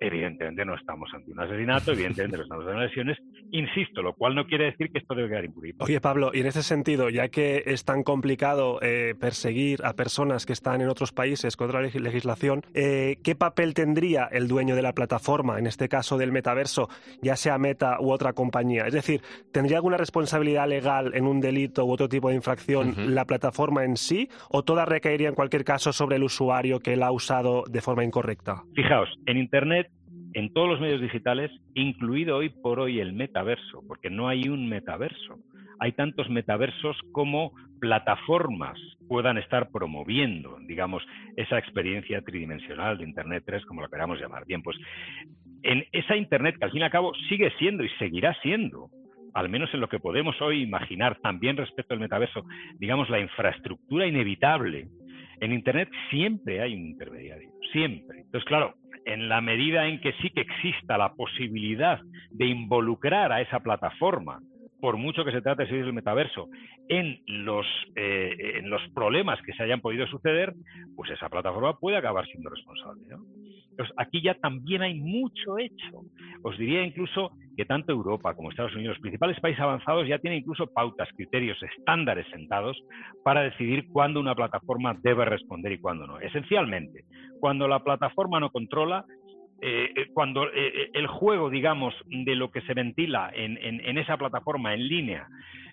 [0.00, 3.18] Evidentemente no estamos ante un asesinato, evidentemente no estamos ante lesiones,
[3.50, 5.74] insisto, lo cual no quiere decir que esto debe quedar impune.
[5.78, 10.46] Oye, Pablo, y en ese sentido, ya que es tan complicado eh, perseguir a personas
[10.46, 14.82] que están en otros países contra la legislación, eh, ¿qué papel tendría el dueño de
[14.82, 16.88] la plataforma, en este caso del metaverso,
[17.22, 18.86] ya sea Meta u otra compañía?
[18.86, 23.24] Es decir, ¿tendría alguna responsabilidad legal en un delito u otro tipo de infracción la
[23.24, 27.12] plataforma en sí, o toda recaería en cualquier caso sobre el usuario que la ha
[27.12, 28.62] usado de forma incorrecta?
[28.74, 29.85] Fijaos, en Internet
[30.34, 34.68] en todos los medios digitales, incluido hoy por hoy el metaverso, porque no hay un
[34.68, 35.38] metaverso.
[35.78, 41.02] Hay tantos metaversos como plataformas puedan estar promoviendo, digamos,
[41.36, 44.44] esa experiencia tridimensional de Internet 3, como lo queramos llamar.
[44.46, 44.76] Bien, pues
[45.62, 48.90] en esa Internet que al fin y al cabo sigue siendo y seguirá siendo,
[49.34, 52.44] al menos en lo que podemos hoy imaginar también respecto al metaverso,
[52.78, 54.88] digamos, la infraestructura inevitable.
[55.40, 58.20] En Internet siempre hay un intermediario, siempre.
[58.20, 58.74] Entonces, claro,
[59.06, 64.40] en la medida en que sí que exista la posibilidad de involucrar a esa plataforma,
[64.80, 66.48] por mucho que se trate de seguir el metaverso,
[66.88, 70.54] en los, eh, en los problemas que se hayan podido suceder,
[70.94, 73.02] pues esa plataforma puede acabar siendo responsable.
[73.96, 76.02] Aquí ya también hay mucho hecho.
[76.42, 80.40] Os diría incluso que tanto Europa como Estados Unidos, los principales países avanzados, ya tienen
[80.40, 82.78] incluso pautas, criterios, estándares sentados
[83.24, 86.20] para decidir cuándo una plataforma debe responder y cuándo no.
[86.20, 87.04] Esencialmente,
[87.40, 89.04] cuando la plataforma no controla,
[89.62, 94.18] eh, eh, cuando eh, el juego, digamos, de lo que se ventila en, en, esa
[94.18, 95.28] plataforma en línea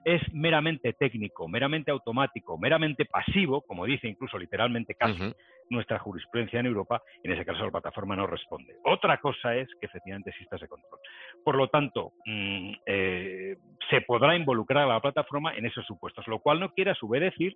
[0.05, 5.33] es meramente técnico, meramente automático, meramente pasivo, como dice incluso literalmente casi
[5.69, 8.75] nuestra jurisprudencia en Europa, en ese caso la plataforma no responde.
[8.85, 10.99] Otra cosa es que efectivamente exista ese control.
[11.43, 12.73] Por lo tanto, mm,
[13.89, 17.07] se podrá involucrar a la plataforma en esos supuestos, lo cual no quiere a su
[17.07, 17.55] vez decir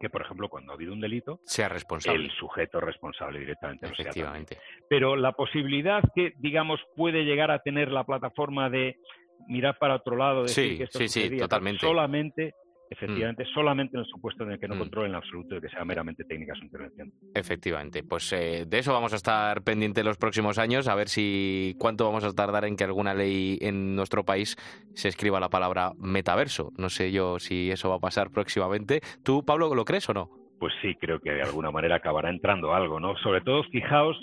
[0.00, 2.24] que, por ejemplo, cuando ha habido un delito, sea responsable.
[2.24, 3.86] El sujeto responsable directamente.
[3.86, 4.58] Efectivamente.
[4.88, 8.96] Pero la posibilidad que, digamos, puede llegar a tener la plataforma de
[9.48, 11.80] mirar para otro lado, decir sí, que esto sí, sí, totalmente.
[11.80, 12.54] solamente
[12.94, 13.54] efectivamente, mm.
[13.54, 14.78] solamente en el supuesto en el que no mm.
[14.78, 17.12] controlen en absoluto de que sea meramente técnica su intervención.
[17.34, 21.74] Efectivamente, pues eh, de eso vamos a estar pendientes los próximos años, a ver si
[21.78, 24.56] cuánto vamos a tardar en que alguna ley en nuestro país
[24.94, 26.72] se escriba la palabra metaverso.
[26.78, 29.00] No sé yo si eso va a pasar próximamente.
[29.22, 30.30] ¿Tú, Pablo, lo crees o no?
[30.58, 33.16] Pues sí, creo que de alguna manera acabará entrando algo, ¿no?
[33.18, 34.16] Sobre todo, fijaos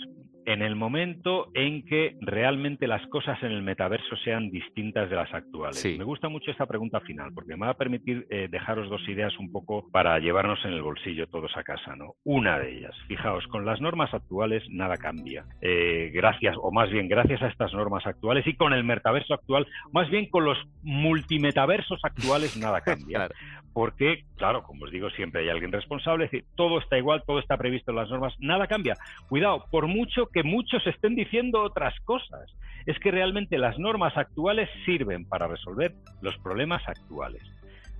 [0.46, 5.34] en el momento en que realmente las cosas en el metaverso sean distintas de las
[5.34, 5.84] actuales.
[5.98, 9.38] Me gusta mucho esta pregunta final porque me va a permitir eh, dejaros dos ideas
[9.40, 11.96] un poco para llevarnos en el bolsillo todos a casa.
[11.96, 12.16] ¿no?
[12.24, 15.46] Una de ellas, fijaos, con las normas actuales nada cambia.
[15.62, 19.68] Eh, gracias, o más bien gracias a estas normas actuales y con el metaverso actual,
[19.92, 23.30] más bien con los multimetaversos actuales nada cambia
[23.74, 27.40] porque, claro, como os digo, siempre hay alguien responsable, es decir, todo está igual, todo
[27.40, 28.96] está previsto en las normas, nada cambia.
[29.30, 32.54] Cuidado, por mucho que muchos estén diciendo otras cosas,
[32.86, 37.44] es que realmente las normas actuales sirven para resolver los problemas actuales.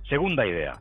[0.08, 0.74] Segunda idea.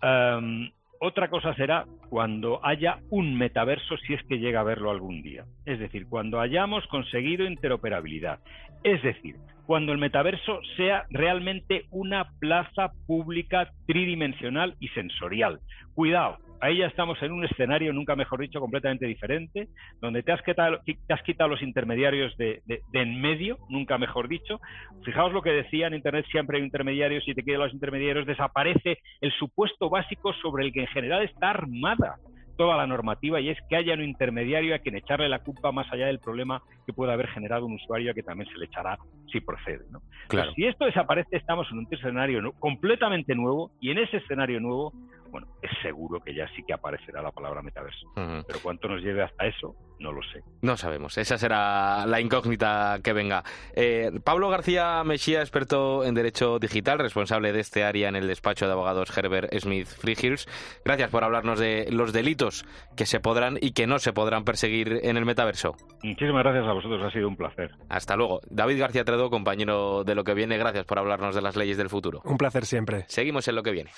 [0.00, 5.22] Em, otra cosa será cuando haya un metaverso, si es que llega a verlo algún
[5.22, 5.44] día.
[5.66, 8.38] Es decir, cuando hayamos conseguido interoperabilidad.
[8.84, 9.36] Es decir,
[9.72, 15.60] cuando el metaverso sea realmente una plaza pública tridimensional y sensorial.
[15.94, 19.66] Cuidado, Ahí ya estamos en un escenario, nunca mejor dicho, completamente diferente,
[20.00, 24.60] donde te has quitado, te has quitado los intermediarios de, en medio, nunca mejor dicho.
[25.04, 28.98] Fijaos lo que decía en Internet, siempre hay intermediarios, si te quedan los intermediarios desaparece
[29.20, 32.18] el supuesto básico sobre el que en general está armada
[32.56, 35.90] toda la normativa y es que haya un intermediario a quien echarle la culpa más
[35.92, 38.98] allá del problema que pueda haber generado un usuario a que también se le echará
[39.30, 39.84] si procede.
[39.90, 40.02] ¿no?
[40.28, 40.52] Claro.
[40.52, 44.92] si esto desaparece, estamos en un escenario completamente nuevo y en ese escenario nuevo
[45.32, 48.06] bueno, es seguro que ya sí que aparecerá la palabra metaverso.
[48.14, 50.42] Pero cuánto nos lleve hasta eso, no lo sé.
[50.60, 53.42] No sabemos, esa será la incógnita que venga.
[53.74, 58.66] Eh, Pablo García Mejía, experto en Derecho Digital, responsable de este área en el despacho
[58.66, 60.46] de abogados Herbert Smith Freehills.
[60.84, 65.00] Gracias por hablarnos de los delitos que se podrán y que no se podrán perseguir
[65.02, 65.76] en el metaverso.
[66.02, 67.70] Muchísimas gracias a vosotros, ha sido un placer.
[67.88, 68.40] Hasta luego.
[68.50, 71.88] David García Tredo, compañero de Lo que viene, gracias por hablarnos de las leyes del
[71.88, 72.20] futuro.
[72.26, 73.04] Un placer siempre.
[73.08, 73.90] Seguimos en Lo que viene.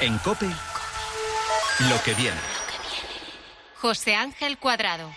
[0.00, 2.36] En COPE, lo que viene.
[3.74, 5.10] José Ángel Cuadrado.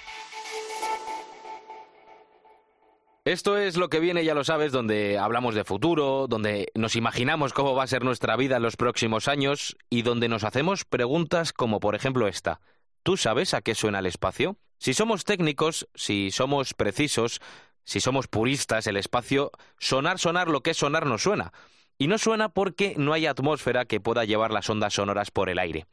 [3.23, 7.53] Esto es lo que viene, ya lo sabes, donde hablamos de futuro, donde nos imaginamos
[7.53, 11.53] cómo va a ser nuestra vida en los próximos años y donde nos hacemos preguntas
[11.53, 12.59] como por ejemplo esta.
[13.03, 14.57] ¿Tú sabes a qué suena el espacio?
[14.79, 17.39] Si somos técnicos, si somos precisos,
[17.83, 21.53] si somos puristas, el espacio, sonar, sonar, lo que es sonar no suena.
[22.01, 25.59] Y no suena porque no hay atmósfera que pueda llevar las ondas sonoras por el
[25.59, 25.85] aire.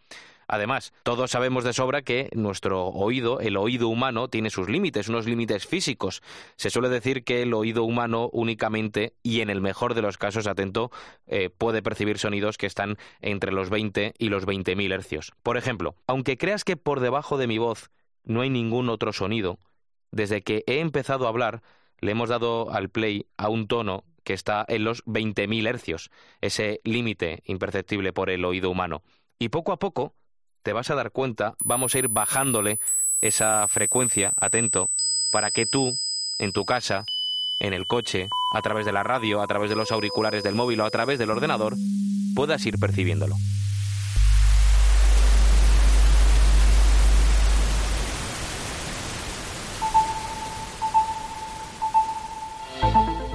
[0.46, 5.26] Además, todos sabemos de sobra que nuestro oído, el oído humano, tiene sus límites, unos
[5.26, 6.22] límites físicos.
[6.56, 10.46] Se suele decir que el oído humano únicamente, y en el mejor de los casos,
[10.46, 10.90] atento,
[11.26, 15.34] eh, puede percibir sonidos que están entre los 20 y los 20.000 hercios.
[15.42, 17.90] Por ejemplo, aunque creas que por debajo de mi voz
[18.24, 19.58] no hay ningún otro sonido,
[20.10, 21.60] desde que he empezado a hablar,
[22.00, 26.10] le hemos dado al play a un tono que está en los 20.000 hercios,
[26.42, 29.00] ese límite imperceptible por el oído humano.
[29.38, 30.12] Y poco a poco
[30.62, 32.78] te vas a dar cuenta, vamos a ir bajándole
[33.22, 34.90] esa frecuencia, atento,
[35.30, 35.98] para que tú,
[36.38, 37.06] en tu casa,
[37.58, 40.82] en el coche, a través de la radio, a través de los auriculares del móvil
[40.82, 41.74] o a través del ordenador,
[42.34, 43.34] puedas ir percibiéndolo.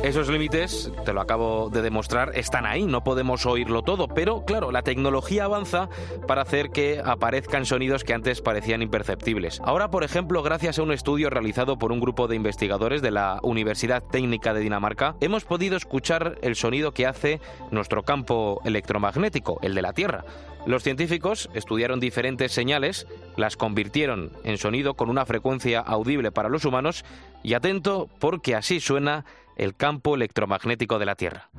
[0.03, 4.69] Esos límites, te lo acabo de demostrar, están ahí, no podemos oírlo todo, pero claro,
[4.69, 5.87] la tecnología avanza
[6.27, 9.61] para hacer que aparezcan sonidos que antes parecían imperceptibles.
[9.63, 13.39] Ahora, por ejemplo, gracias a un estudio realizado por un grupo de investigadores de la
[13.43, 17.39] Universidad Técnica de Dinamarca, hemos podido escuchar el sonido que hace
[17.71, 20.25] nuestro campo electromagnético, el de la Tierra.
[20.65, 26.65] Los científicos estudiaron diferentes señales, las convirtieron en sonido con una frecuencia audible para los
[26.65, 27.05] humanos
[27.41, 31.49] y atento porque así suena el campo electromagnético de la Tierra.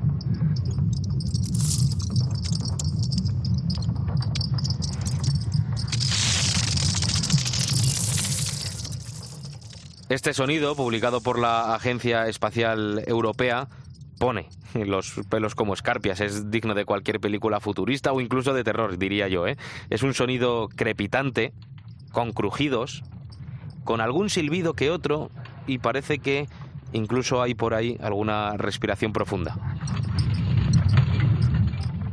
[10.10, 13.68] Este sonido, publicado por la Agencia Espacial Europea,
[14.18, 16.20] pone los pelos como escarpias.
[16.20, 19.46] Es digno de cualquier película futurista o incluso de terror, diría yo.
[19.46, 19.56] ¿eh?
[19.90, 21.52] Es un sonido crepitante,
[22.12, 23.02] con crujidos,
[23.84, 25.30] con algún silbido que otro,
[25.66, 26.48] y parece que
[26.94, 29.56] incluso hay por ahí alguna respiración profunda.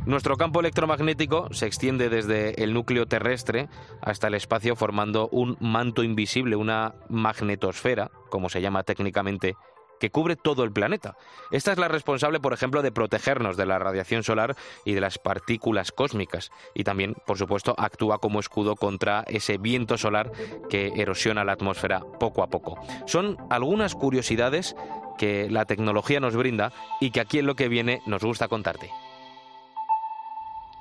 [0.04, 3.68] Nuestro campo electromagnético se extiende desde el núcleo terrestre
[4.00, 9.54] hasta el espacio formando un manto invisible, una magnetosfera, como se llama técnicamente
[10.02, 11.16] que cubre todo el planeta.
[11.52, 15.16] Esta es la responsable, por ejemplo, de protegernos de la radiación solar y de las
[15.16, 16.50] partículas cósmicas.
[16.74, 20.32] Y también, por supuesto, actúa como escudo contra ese viento solar
[20.68, 22.80] que erosiona la atmósfera poco a poco.
[23.06, 24.74] Son algunas curiosidades
[25.18, 28.90] que la tecnología nos brinda y que aquí en lo que viene nos gusta contarte.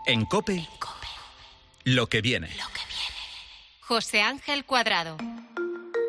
[0.07, 0.67] En Cope,
[1.83, 2.47] lo que viene.
[2.47, 3.15] Lo que viene.
[3.81, 5.15] José Ángel Cuadrado.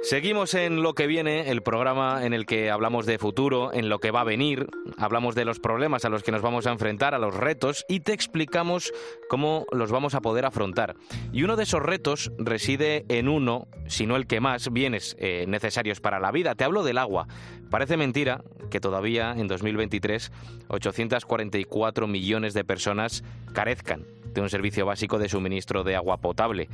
[0.02, 4.00] Seguimos en lo que viene, el programa en el que hablamos de futuro, en lo
[4.00, 4.66] que va a venir,
[4.98, 8.00] hablamos de los problemas a los que nos vamos a enfrentar, a los retos y
[8.00, 8.92] te explicamos
[9.28, 10.96] cómo los vamos a poder afrontar.
[11.32, 15.44] Y uno de esos retos reside en uno, si no el que más, bienes eh,
[15.46, 16.56] necesarios para la vida.
[16.56, 17.28] Te hablo del agua.
[17.70, 20.32] Parece mentira que todavía en 2023
[20.66, 26.68] 844 millones de personas carezcan de un servicio básico de suministro de agua potable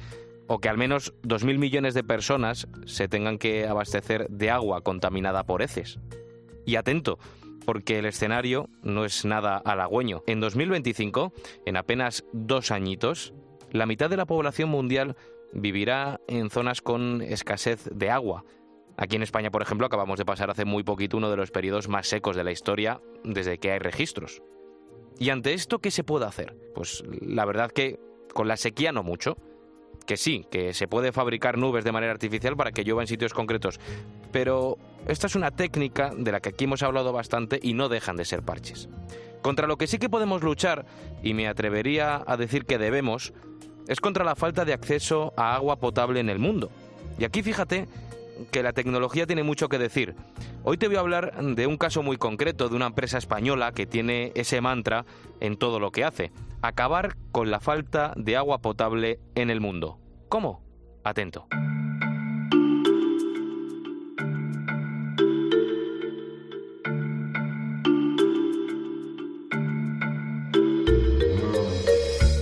[0.48, 5.44] o que al menos 2.000 millones de personas se tengan que abastecer de agua contaminada
[5.44, 6.00] por heces.
[6.66, 7.18] Y atento,
[7.64, 10.22] porque el escenario no es nada halagüeño.
[10.26, 11.32] En 2025,
[11.66, 13.34] en apenas dos añitos,
[13.70, 15.16] la mitad de la población mundial
[15.52, 18.44] vivirá en zonas con escasez de agua.
[18.96, 21.88] Aquí en España, por ejemplo, acabamos de pasar hace muy poquito uno de los periodos
[21.88, 24.42] más secos de la historia desde que hay registros.
[25.18, 26.56] ¿Y ante esto qué se puede hacer?
[26.74, 27.98] Pues la verdad que
[28.32, 29.36] con la sequía no mucho
[30.08, 33.34] que sí, que se puede fabricar nubes de manera artificial para que llueva en sitios
[33.34, 33.78] concretos,
[34.32, 38.16] pero esta es una técnica de la que aquí hemos hablado bastante y no dejan
[38.16, 38.88] de ser parches.
[39.42, 40.86] Contra lo que sí que podemos luchar,
[41.22, 43.34] y me atrevería a decir que debemos,
[43.86, 46.70] es contra la falta de acceso a agua potable en el mundo.
[47.18, 47.86] Y aquí fíjate
[48.50, 50.14] que la tecnología tiene mucho que decir.
[50.62, 53.86] Hoy te voy a hablar de un caso muy concreto de una empresa española que
[53.86, 55.04] tiene ese mantra
[55.40, 56.32] en todo lo que hace.
[56.62, 59.98] Acabar con la falta de agua potable en el mundo.
[60.28, 60.62] ¿Cómo?
[61.04, 61.46] Atento.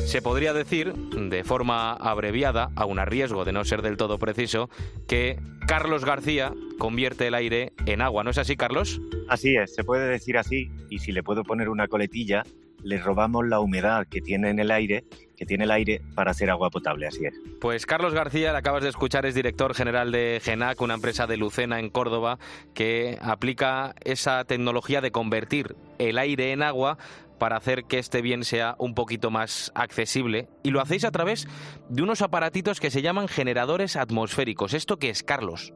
[0.06, 4.70] Se podría decir, de forma abreviada, aun a riesgo de no ser del todo preciso,
[5.08, 8.22] que Carlos García convierte el aire en agua.
[8.22, 9.00] ¿No es así, Carlos?
[9.28, 12.44] Así es, se puede decir así, y si le puedo poner una coletilla,
[12.84, 15.04] le robamos la humedad que tiene en el aire,
[15.36, 17.34] que tiene el aire para hacer agua potable, así es.
[17.60, 21.36] Pues Carlos García, le acabas de escuchar, es director general de GENAC, una empresa de
[21.36, 22.38] Lucena en Córdoba
[22.74, 26.96] que aplica esa tecnología de convertir el aire en agua
[27.38, 31.46] para hacer que este bien sea un poquito más accesible y lo hacéis a través
[31.88, 34.74] de unos aparatitos que se llaman generadores atmosféricos.
[34.74, 35.72] ¿Esto qué es, Carlos?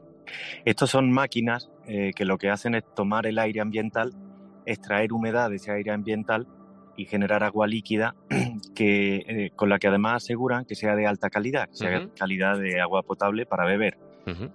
[0.65, 4.13] Estos son máquinas eh, que lo que hacen es tomar el aire ambiental,
[4.67, 6.47] extraer humedad de ese aire ambiental
[6.97, 8.15] y generar agua líquida
[8.75, 12.59] que, eh, con la que además aseguran que sea de alta calidad, que sea calidad
[12.59, 13.99] de agua potable para beber.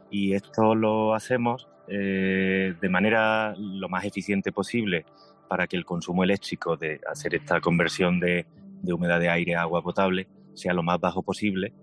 [0.10, 5.06] Y esto lo hacemos eh, de manera lo más eficiente posible
[5.48, 8.46] para que el consumo eléctrico de hacer esta conversión de,
[8.82, 11.74] de humedad de aire a agua potable sea lo más bajo posible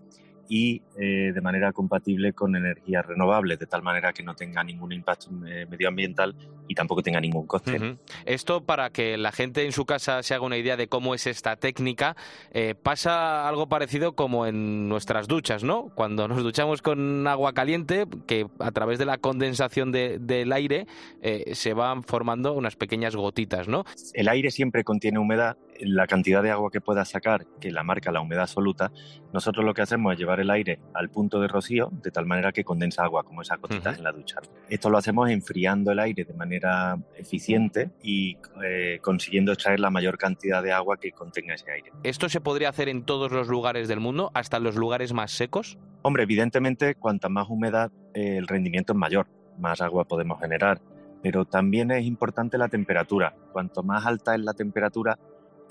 [0.49, 4.93] y eh, de manera compatible con energías renovables, de tal manera que no tenga ningún
[4.93, 6.35] impacto eh, medioambiental
[6.69, 7.97] y tampoco tenga ningún coste.
[8.25, 11.27] Esto para que la gente en su casa se haga una idea de cómo es
[11.27, 12.17] esta técnica,
[12.53, 15.91] eh, pasa algo parecido como en nuestras duchas, ¿no?
[15.95, 20.87] Cuando nos duchamos con agua caliente, que a través de la condensación de- del aire
[21.23, 23.85] eh, se van formando unas pequeñas gotitas, ¿no?
[24.15, 28.13] El aire siempre contiene humedad, la cantidad de agua que pueda sacar, que la marca
[28.13, 28.93] la humedad absoluta,
[29.33, 32.53] nosotros lo que hacemos es llevar el aire al punto de rocío, de tal manera
[32.53, 34.37] que condensa agua, como esas gotitas en la ducha.
[34.69, 40.19] Esto lo hacemos enfriando el aire de manera eficiente y eh, consiguiendo extraer la mayor
[40.19, 41.93] cantidad de agua que contenga ese aire.
[42.03, 45.33] ¿Esto se podría hacer en todos los lugares del mundo, hasta en los lugares más
[45.33, 45.79] secos?
[46.03, 49.27] Hombre, evidentemente, cuanta más humedad, eh, el rendimiento es mayor,
[49.59, 50.81] más agua podemos generar,
[51.23, 53.35] pero también es importante la temperatura.
[53.53, 55.19] Cuanto más alta es la temperatura,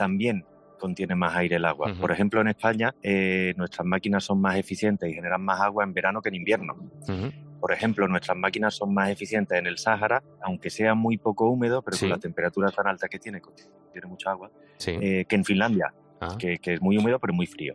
[0.06, 0.44] también
[0.80, 1.94] contiene más aire el agua.
[2.02, 5.94] Por ejemplo, en España, eh, nuestras máquinas son más eficientes y generan más agua en
[5.94, 6.74] verano que en invierno.
[7.60, 11.84] Por ejemplo, nuestras máquinas son más eficientes en el Sáhara, aunque sea muy poco húmedo,
[11.84, 12.06] pero Sí.
[12.06, 13.40] con la temperatura tan alta que tiene,
[13.92, 14.98] tiene mucha agua, Sí.
[15.00, 16.38] eh, que en Finlandia, Ah.
[16.38, 17.74] que, que es muy húmedo pero muy frío.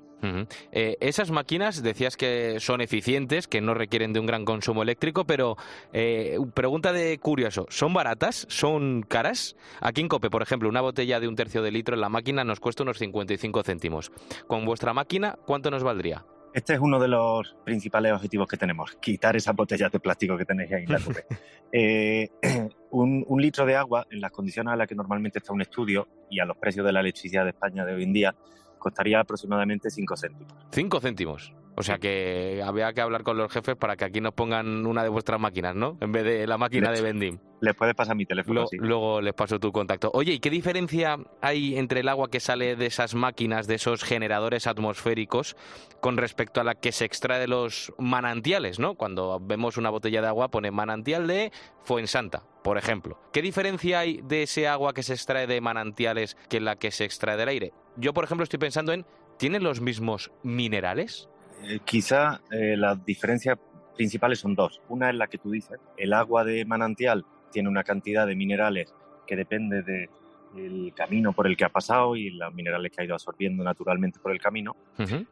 [0.72, 5.24] Eh, esas máquinas decías que son eficientes, que no requieren de un gran consumo eléctrico,
[5.24, 5.56] pero
[5.92, 8.46] eh, pregunta de curioso, ¿son baratas?
[8.48, 9.56] ¿Son caras?
[9.80, 12.44] Aquí en Cope, por ejemplo, una botella de un tercio de litro en la máquina
[12.44, 14.12] nos cuesta unos 55 céntimos.
[14.46, 16.24] Con vuestra máquina, ¿cuánto nos valdría?
[16.56, 20.46] Este es uno de los principales objetivos que tenemos, quitar esas botellas de plástico que
[20.46, 21.26] tenéis ahí en la nube.
[21.72, 22.30] Eh,
[22.92, 26.08] un, un litro de agua, en las condiciones a las que normalmente está un estudio
[26.30, 28.34] y a los precios de la electricidad de España de hoy en día,
[28.78, 30.54] costaría aproximadamente 5 céntimos.
[30.70, 31.52] 5 céntimos.
[31.78, 35.02] O sea que había que hablar con los jefes para que aquí nos pongan una
[35.02, 35.98] de vuestras máquinas, ¿no?
[36.00, 37.40] En vez de la máquina de vending.
[37.60, 38.62] Les puedes pasar mi teléfono.
[38.62, 38.76] Lo- sí.
[38.80, 40.10] Luego les paso tu contacto.
[40.14, 44.04] Oye, ¿y qué diferencia hay entre el agua que sale de esas máquinas, de esos
[44.04, 45.54] generadores atmosféricos,
[46.00, 48.94] con respecto a la que se extrae de los manantiales, ¿no?
[48.94, 53.18] Cuando vemos una botella de agua pone manantial de Fuensanta, por ejemplo.
[53.32, 57.04] ¿Qué diferencia hay de ese agua que se extrae de manantiales que la que se
[57.04, 57.72] extrae del aire?
[57.96, 59.04] Yo, por ejemplo, estoy pensando en,
[59.38, 61.28] ¿tienen los mismos minerales?
[61.62, 63.58] Eh, quizá eh, las diferencias
[63.96, 64.80] principales son dos.
[64.88, 65.78] Una es la que tú dices.
[65.96, 68.94] El agua de manantial tiene una cantidad de minerales
[69.26, 70.08] que depende de-
[70.54, 74.18] del camino por el que ha pasado y los minerales que ha ido absorbiendo naturalmente
[74.20, 74.74] por el camino.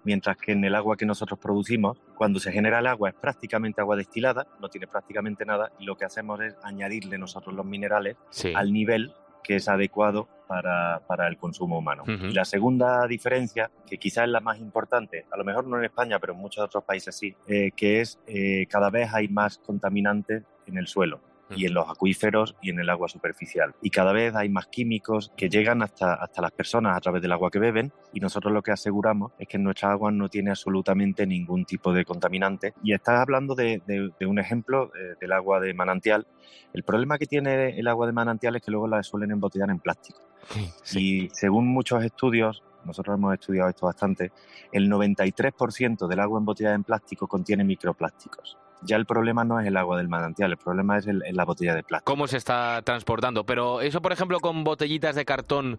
[0.03, 3.81] Mientras que en el agua que nosotros producimos, cuando se genera el agua es prácticamente
[3.81, 8.17] agua destilada, no tiene prácticamente nada y lo que hacemos es añadirle nosotros los minerales
[8.29, 8.53] Sí.
[8.55, 12.03] al nivel que es adecuado para, para el consumo humano.
[12.07, 15.85] Y la segunda diferencia, que quizás es la más importante, a lo mejor no en
[15.85, 19.59] España, pero en muchos otros países sí, eh, que es eh, cada vez hay más
[19.59, 23.75] contaminantes en el suelo y en los acuíferos y en el agua superficial.
[23.83, 27.33] Y cada vez hay más químicos que llegan hasta, hasta las personas a través del
[27.33, 30.51] agua que beben y nosotros lo que aseguramos es que en nuestras aguas no tiene
[30.51, 32.73] absolutamente ningún tipo de contaminante.
[32.83, 36.27] Y estás hablando de, de- de un ejemplo eh, del agua de manantial.
[36.73, 39.79] El problema que tiene el agua de manantial es que luego la suelen embotellar en
[39.81, 40.21] plástico.
[40.95, 44.31] Y según muchos estudios nosotros hemos estudiado esto bastante,
[44.71, 48.59] el 93% del agua embotellada en plástico contiene microplásticos.
[48.85, 51.75] Ya el problema no es el agua del manantial, el problema es el- la botella
[51.75, 52.13] de plástico.
[52.13, 53.45] ¿Cómo se está transportando?
[53.45, 55.79] Pero eso, por ejemplo, con botellitas de cartón,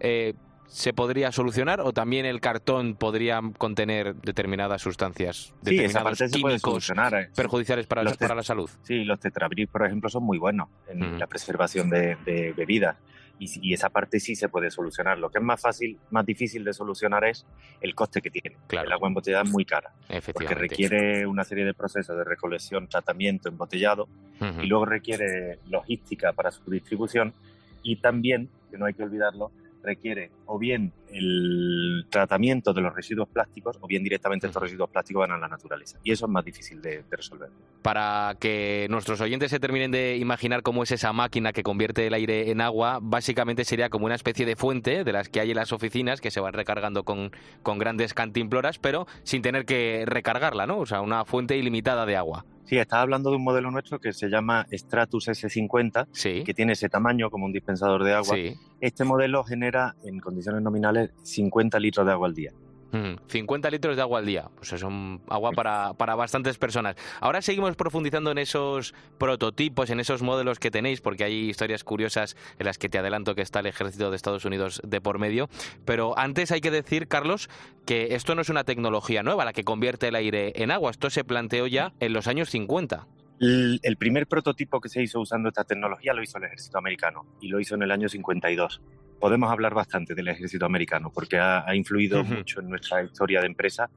[0.00, 0.34] eh,
[0.66, 1.80] ¿se podría solucionar?
[1.80, 6.84] ¿O también el cartón podría contener determinadas sustancias, Sí, esa determinados parte se puede químicos
[6.84, 7.14] solucionar.
[7.14, 7.28] eh.
[7.36, 8.70] perjudiciales para, Los para la salud?
[8.82, 12.96] Sí, los tetrabric, por ejemplo, son muy buenos en la preservación de, de bebidas.
[13.38, 15.18] Y, esa parte sí se puede solucionar.
[15.18, 17.44] Lo que es más fácil, más difícil de solucionar es
[17.80, 18.56] el coste que tiene.
[18.70, 19.92] El agua embotellada es muy cara.
[20.32, 24.08] Porque requiere una serie de procesos de recolección, tratamiento, embotellado,
[24.40, 27.34] y luego requiere logística para su distribución
[27.82, 33.28] y también, que no hay que olvidarlo, requiere o bien el tratamiento de los residuos
[33.28, 35.98] plásticos o bien directamente estos residuos plásticos van a la naturaleza.
[36.02, 37.50] Y eso es más difícil de, de resolver.
[37.82, 42.14] Para que nuestros oyentes se terminen de imaginar cómo es esa máquina que convierte el
[42.14, 45.56] aire en agua, básicamente sería como una especie de fuente de las que hay en
[45.56, 47.30] las oficinas que se van recargando con,
[47.62, 50.78] con grandes cantimploras, pero sin tener que recargarla, ¿no?
[50.78, 52.44] O sea, una fuente ilimitada de agua.
[52.64, 56.88] Sí, estaba hablando de un modelo nuestro que se llama Stratus S50, que tiene ese
[56.88, 58.34] tamaño como un dispensador de agua.
[58.34, 58.54] Sí.
[58.80, 62.52] Este modelo genera en condiciones nominales 50 litros de agua al día.
[62.90, 64.50] Mm, 50 litros de agua al día.
[64.56, 66.96] Pues es agua para, para bastantes personas.
[67.20, 72.36] Ahora seguimos profundizando en esos prototipos, en esos modelos que tenéis, porque hay historias curiosas
[72.58, 75.48] en las que te adelanto que está el ejército de Estados Unidos de por medio.
[75.84, 77.48] Pero antes hay que decir, Carlos,
[77.84, 80.90] que esto no es una tecnología nueva la que convierte el aire en agua.
[80.90, 83.06] Esto se planteó ya en los años 50.
[83.40, 87.48] El, primer prototipo que se hizo usando esta tecnología lo hizo el ejército americano y
[87.48, 88.80] lo hizo en el año 52.
[89.18, 92.34] Podemos hablar bastante del ejército americano porque ha, ha influido Ujú.
[92.34, 93.90] mucho en nuestra historia de empresa.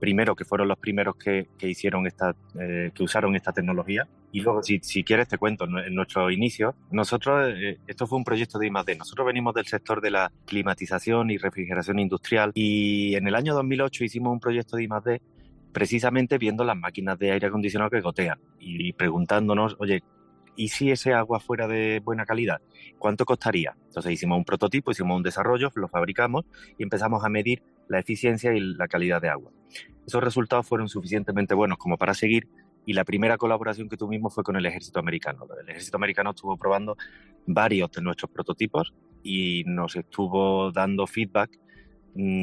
[0.00, 4.08] Primero, que fueron los primeros que, que hicieron esta, eh, que usaron esta tecnología.
[4.32, 8.18] Y luego, si, si quieres, te cuento, en en nuestro inicio, nosotros, eh, esto fue
[8.18, 8.96] un proyecto de I+.D.
[8.96, 14.04] Nosotros venimos del sector de la climatización y refrigeración industrial y en el año 2008
[14.04, 15.22] hicimos un proyecto de I+.D
[15.72, 20.02] precisamente viendo las máquinas de aire acondicionado que gotean y preguntándonos, oye,
[20.56, 22.60] ¿y si ese agua fuera de buena calidad?
[22.98, 23.76] ¿Cuánto costaría?
[23.86, 26.44] Entonces hicimos un prototipo, hicimos un desarrollo, lo fabricamos
[26.78, 29.50] y empezamos a medir la eficiencia y la calidad de agua.
[30.06, 32.48] Esos resultados fueron suficientemente buenos como para seguir
[32.84, 35.46] y la primera colaboración que tuvimos fue con el ejército americano.
[35.60, 36.96] El ejército americano estuvo probando
[37.46, 38.92] varios de nuestros prototipos
[39.22, 41.61] y nos estuvo dando feedback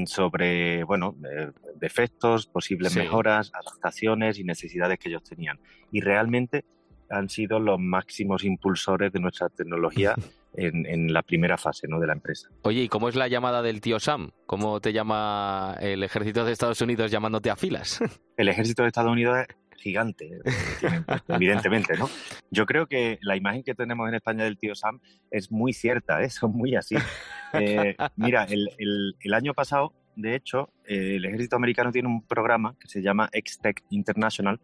[0.05, 2.99] sobre bueno eh, defectos, posibles Sí.
[2.99, 5.59] mejoras, adaptaciones y necesidades que ellos tenían.
[5.91, 6.65] Y realmente
[7.09, 10.13] han sido los máximos impulsores de nuestra tecnología
[10.53, 11.99] en, en la primera fase ¿no?
[11.99, 12.49] de la empresa.
[12.63, 14.31] Oye, ¿y cómo es la llamada del tío Sam?
[14.45, 17.99] ¿Cómo te llama el ejército de Estados Unidos llamándote a filas?
[18.37, 19.37] El ejército de Estados Unidos
[19.79, 20.39] gigante, eh,
[20.79, 22.09] tiene- evidentemente, ¿no?
[22.51, 24.99] Yo creo que la imagen que tenemos en España del tío Sam
[25.31, 26.29] es muy cierta, ¿eh?
[26.29, 26.95] son muy así.
[27.53, 32.21] Eh, mira, el, el- el año pasado, de hecho, eh, el ejército americano tiene un
[32.21, 34.59] programa que se llama X-Tech International,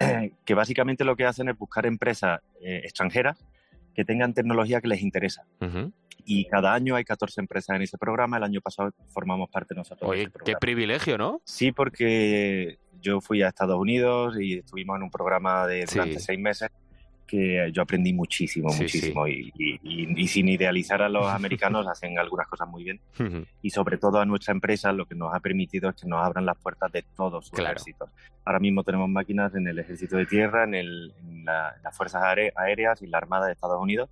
[0.44, 3.38] que básicamente lo que hacen es buscar empresas extranjeras
[3.94, 5.46] que tengan tecnología que les interesa.
[6.24, 8.36] Y cada año hay 14 empresas en ese programa.
[8.38, 11.40] El año pasado formamos parte nosotros de Oye, ese qué privilegio, ¿no?
[11.44, 15.94] Sí, porque yo fui a Estados Unidos y estuvimos en un programa de Sí.
[15.96, 16.70] durante seis meses
[17.26, 19.26] que yo aprendí muchísimo, Sí, muchísimo.
[19.26, 23.00] Y, y- y- y sin idealizar a los americanos, hacen algunas cosas muy bien.
[23.62, 26.44] Y sobre todo a nuestra empresa lo que nos ha permitido es que nos abran
[26.46, 27.72] las puertas de todos sus Claro.
[27.72, 28.10] ejércitos.
[28.44, 31.96] Ahora mismo tenemos máquinas en el Ejército de Tierra, en, el- en la- en las
[31.96, 32.22] Fuerzas
[32.56, 34.08] Aéreas y la Armada de Estados Unidos.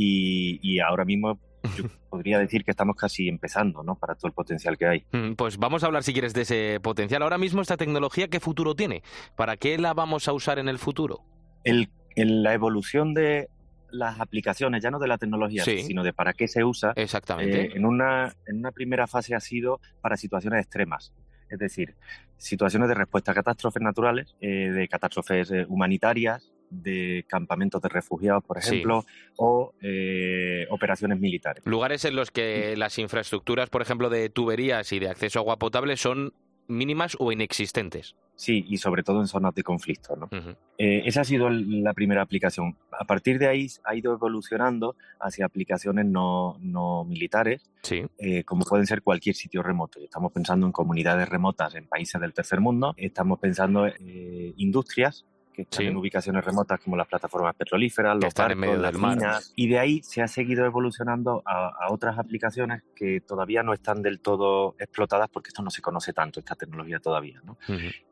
[0.00, 1.40] Y, y ahora mismo
[1.76, 3.96] yo podría decir que estamos casi empezando, ¿no?
[3.96, 5.04] Para todo el potencial que hay.
[5.10, 7.20] Mm, Pues vamos a hablar, si quieres, de ese potencial.
[7.22, 9.02] Ahora mismo esta tecnología, ¿qué futuro tiene?
[9.36, 11.24] ¿Para qué la vamos a usar en el futuro?
[11.64, 13.48] el, en la evolución de
[13.90, 15.82] las aplicaciones, ya no de la tecnología, Sí.
[15.82, 17.62] sino de para qué se usa, Exactamente.
[17.62, 21.12] eh, en, una, en una primera fase ha sido para situaciones extremas.
[21.50, 21.96] Es decir,
[22.36, 28.44] situaciones de respuesta a catástrofes naturales, eh, de catástrofes eh, humanitarias, de campamentos de refugiados,
[28.44, 28.68] por Sí.
[28.76, 29.04] ejemplo,
[29.36, 31.62] o eh, operaciones militares.
[31.66, 35.58] Lugares en los que las infraestructuras, por ejemplo, de tuberías y de acceso a agua
[35.58, 36.32] potable son
[36.66, 38.14] mínimas o inexistentes.
[38.36, 40.14] Sí, y sobre todo en zonas de conflicto.
[40.14, 40.28] ¿no?
[40.76, 42.76] Eh, esa ha sido la primera aplicación.
[42.92, 48.04] A partir de ahí ha ido evolucionando hacia aplicaciones no, no militares, Sí.
[48.18, 49.98] eh, como pueden ser cualquier sitio remoto.
[49.98, 55.24] Estamos pensando en comunidades remotas en países del tercer mundo, estamos pensando en eh, industrias
[55.58, 55.86] que están Sí.
[55.88, 59.16] en ubicaciones remotas como las plataformas petrolíferas, los están en barcos, medio las del mar.
[59.16, 63.72] minas, y de ahí se ha seguido evolucionando a, a otras aplicaciones que todavía no
[63.72, 67.40] están del todo explotadas porque esto no se conoce tanto, esta tecnología todavía.
[67.44, 67.58] ¿no?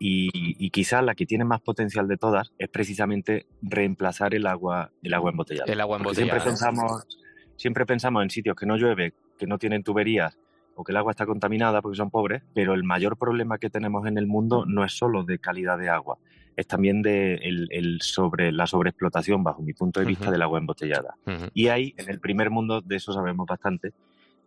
[0.00, 0.28] Y,
[0.58, 5.14] y quizás la que tiene más potencial de todas es precisamente reemplazar el agua, el
[5.14, 5.72] agua embotellada.
[5.72, 6.40] El agua embotellada.
[6.40, 7.06] Siempre pensamos,
[7.54, 10.36] siempre pensamos en sitios que no llueve, que no tienen tuberías
[10.74, 14.04] o que el agua está contaminada porque son pobres, pero el mayor problema que tenemos
[14.08, 16.18] en el mundo no es solo de calidad de agua,
[16.56, 21.14] es también de el, sobre, la sobreexplotación, bajo mi punto de vista, del agua embotellada.
[21.52, 23.92] Y ahí, en el primer mundo, de eso sabemos bastante,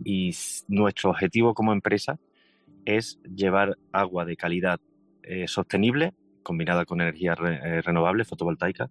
[0.03, 0.31] y
[0.67, 2.17] nuestro objetivo como empresa
[2.85, 4.79] es llevar agua de calidad
[5.23, 8.89] eh, sostenible, combinada con energía eh, renovable, fotovoltaica,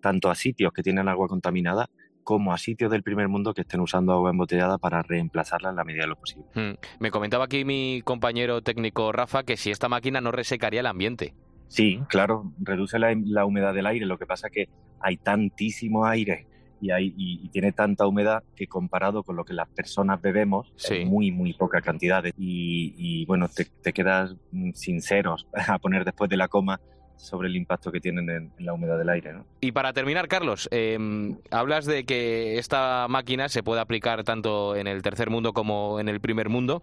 [0.00, 1.88] tanto a sitios que tienen agua contaminada
[2.24, 5.84] como a sitios del primer mundo que estén usando agua embotellada para reemplazarla en la
[5.84, 6.46] medida de lo posible.
[6.54, 6.74] Hmm.
[7.00, 11.34] Me comentaba aquí mi compañero técnico Rafa que si esta máquina no resecaría el ambiente.
[11.72, 14.04] Sí, claro, reduce la, humedad del aire.
[14.04, 14.68] Lo que pasa es que
[15.00, 16.46] hay tantísimo aire
[16.82, 21.06] y, hay, y, tiene tanta humedad que comparado con lo que las personas bebemos, es
[21.06, 22.24] muy, muy poca cantidad.
[22.36, 26.78] Y, bueno, te, te, quedas mm, sinceros a poner después de la coma
[27.22, 29.32] sobre el impacto que tienen en, la humedad del aire.
[29.32, 29.46] ¿no?
[29.60, 34.88] Y para terminar, Carlos, em, hablas de que esta máquina se puede aplicar tanto en
[34.88, 36.82] el tercer mundo como en el primer mundo.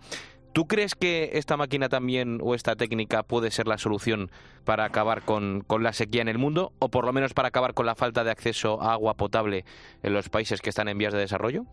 [0.53, 4.31] ¿Tú crees que esta máquina también o esta técnica puede ser la solución
[4.65, 7.73] para acabar con, con, la sequía en el mundo o por lo menos para acabar
[7.73, 9.63] con la falta de acceso a agua potable
[10.01, 11.65] en los países que están en vías de desarrollo?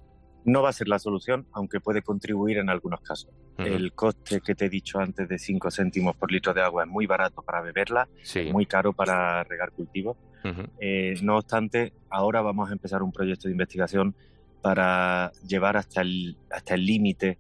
[0.45, 3.31] No va a ser la solución, aunque puede contribuir en algunos casos.
[3.59, 6.89] El coste que te he dicho antes de 5 céntimos por litro de agua es
[6.89, 8.09] muy barato para beberla,
[8.53, 10.17] muy caro para regar cultivos.
[10.79, 14.15] Eh, no obstante, ahora vamos a empezar un proyecto de investigación
[14.63, 17.39] para llevar hasta el hasta el límite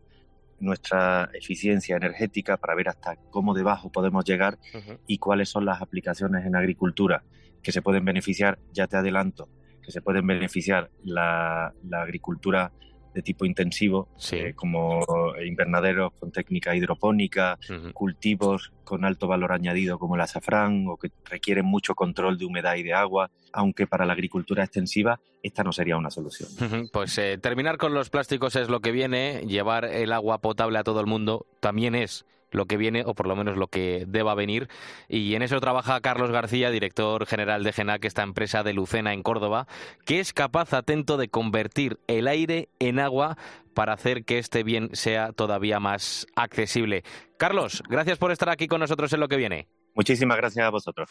[0.58, 4.58] nuestra eficiencia energética para ver hasta cómo debajo podemos llegar
[5.06, 7.24] y cuáles son las aplicaciones en agricultura
[7.62, 9.48] que se pueden beneficiar, ya te adelanto,
[9.82, 12.72] que se pueden beneficiar la, la agricultura
[13.16, 15.00] de tipo intensivo, eh, como
[15.42, 17.58] invernaderos con técnica hidropónica,
[17.94, 22.76] cultivos con alto valor añadido como el azafrán o que requieren mucho control de humedad
[22.76, 26.90] y de agua, aunque para la agricultura extensiva esta no sería una solución.
[26.92, 30.84] Pues eh, terminar con los plásticos es lo que viene, llevar el agua potable a
[30.84, 32.26] todo el mundo también es
[32.56, 34.68] lo que viene o por lo menos lo que deba venir.
[35.08, 39.22] Y en eso trabaja Carlos García, director general de GENAC, esta empresa de Lucena en
[39.22, 39.68] Córdoba,
[40.04, 43.36] que es capaz, atento, de convertir el aire en agua
[43.74, 47.04] para hacer que este bien sea todavía más accesible.
[47.36, 49.68] Carlos, gracias por estar aquí con nosotros en lo que viene.
[49.94, 51.10] Muchísimas gracias a vosotros.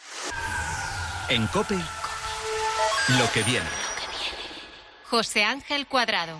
[1.28, 3.66] En COPE, lo que viene.
[5.04, 6.38] José Ángel Cuadrado.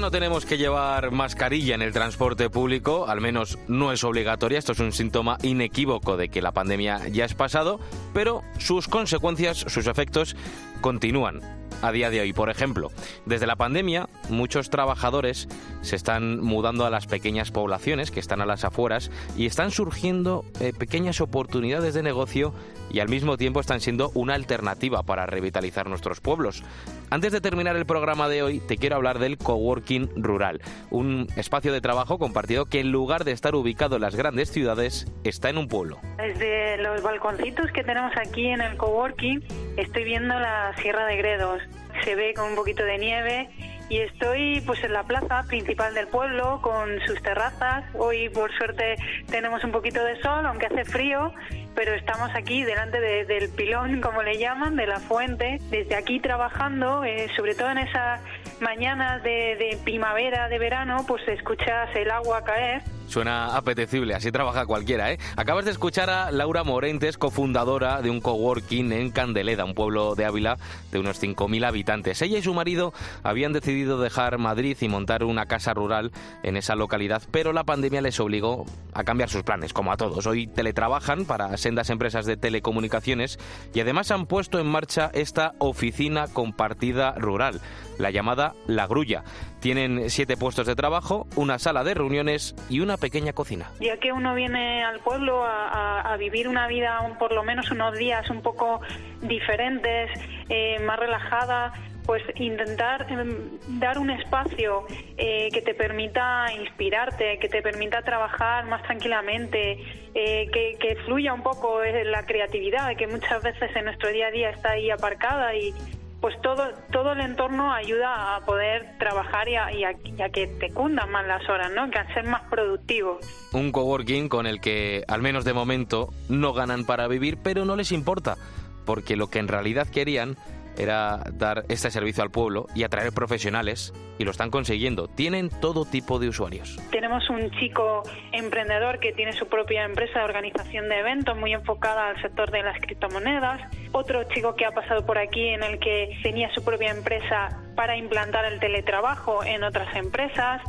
[0.00, 4.58] No tenemos que llevar mascarilla en el transporte público, al menos no es obligatoria.
[4.58, 7.78] Esto es un síntoma inequívoco de que la pandemia ya es pasado,
[8.14, 10.36] pero sus consecuencias, sus efectos
[10.80, 11.40] continúan
[11.82, 12.32] a día de hoy.
[12.32, 12.90] Por ejemplo,
[13.26, 15.48] desde la pandemia, muchos trabajadores
[15.82, 20.44] se están mudando a las pequeñas poblaciones que están a las afueras y están surgiendo
[20.60, 22.54] eh, pequeñas oportunidades de negocio
[22.92, 26.62] y al mismo tiempo están siendo una alternativa para revitalizar nuestros pueblos.
[27.10, 30.60] Antes de terminar el programa de hoy, te quiero hablar del coworking rural,
[30.90, 35.06] un espacio de trabajo compartido que en lugar de estar ubicado en las grandes ciudades,
[35.24, 35.98] está en un pueblo.
[36.18, 39.42] Desde los balconcitos que tenemos aquí en el coworking,
[39.76, 41.62] estoy viendo la Sierra de Gredos.
[42.04, 43.50] Se ve con un poquito de nieve
[43.88, 47.84] y estoy pues en la plaza principal del pueblo con sus terrazas.
[47.94, 48.96] Hoy por suerte
[49.28, 51.34] tenemos un poquito de sol, aunque hace frío,
[51.74, 57.04] pero estamos aquí delante del pilón, como le llaman, de la fuente, desde aquí trabajando,
[57.04, 58.20] eh, sobre todo en esas
[58.60, 64.66] mañanas de, de primavera, de verano, pues escuchas el agua caer Suena apetecible, así trabaja
[64.66, 65.18] cualquiera, ¿eh?
[65.34, 70.26] Acabas de escuchar a Laura Morentes, cofundadora de un coworking en Candeleda, un pueblo de
[70.26, 70.58] Ávila
[70.92, 72.22] de unos 5.000 habitantes.
[72.22, 72.94] Ella y su marido
[73.24, 76.12] habían decidido dejar Madrid y montar una casa rural
[76.44, 80.28] en esa localidad, pero la pandemia les obligó a cambiar sus planes, como a todos.
[80.28, 83.40] Hoy teletrabajan para sendas empresas de telecomunicaciones
[83.74, 87.60] y además han puesto en marcha esta oficina compartida rural,
[87.98, 89.24] la llamada La Grulla.
[89.60, 93.70] Tienen siete puestos de trabajo, una sala de reuniones y una pequeña cocina.
[93.78, 98.28] Ya que uno viene al pueblo a, vivir una vida por lo menos unos días
[98.30, 98.80] un poco
[99.22, 100.10] diferentes,
[100.48, 101.72] eh, más relajada,
[102.04, 104.84] pues intentar em, dar un espacio
[105.16, 109.78] eh, que te permita inspirarte, que te permita trabajar más tranquilamente,
[110.14, 114.30] eh, que, que, fluya un poco la creatividad, que muchas veces en nuestro día a
[114.30, 115.72] día está ahí aparcada y,
[116.20, 119.94] pues todo, todo el entorno ayuda a poder trabajar y a,
[120.30, 121.90] que te cundan más las horas, ¿no?
[121.90, 123.18] Que a ser más productivo.
[123.52, 127.76] Un coworking con el que, al menos de momento, no ganan para vivir, pero no
[127.76, 128.36] les importa
[128.84, 130.36] porque lo que en realidad querían
[130.80, 135.08] era dar este servicio al pueblo y atraer profesionales y lo están consiguiendo.
[135.08, 136.78] Tienen todo tipo de usuarios.
[136.90, 138.02] Tenemos un chico
[138.32, 142.62] emprendedor que tiene su propia empresa de organización de eventos muy enfocada al sector de
[142.62, 143.60] las criptomonedas.
[143.92, 147.96] Otro chico que ha pasado por aquí en el que tenía su propia empresa para
[147.96, 150.62] implantar el teletrabajo en otras empresas.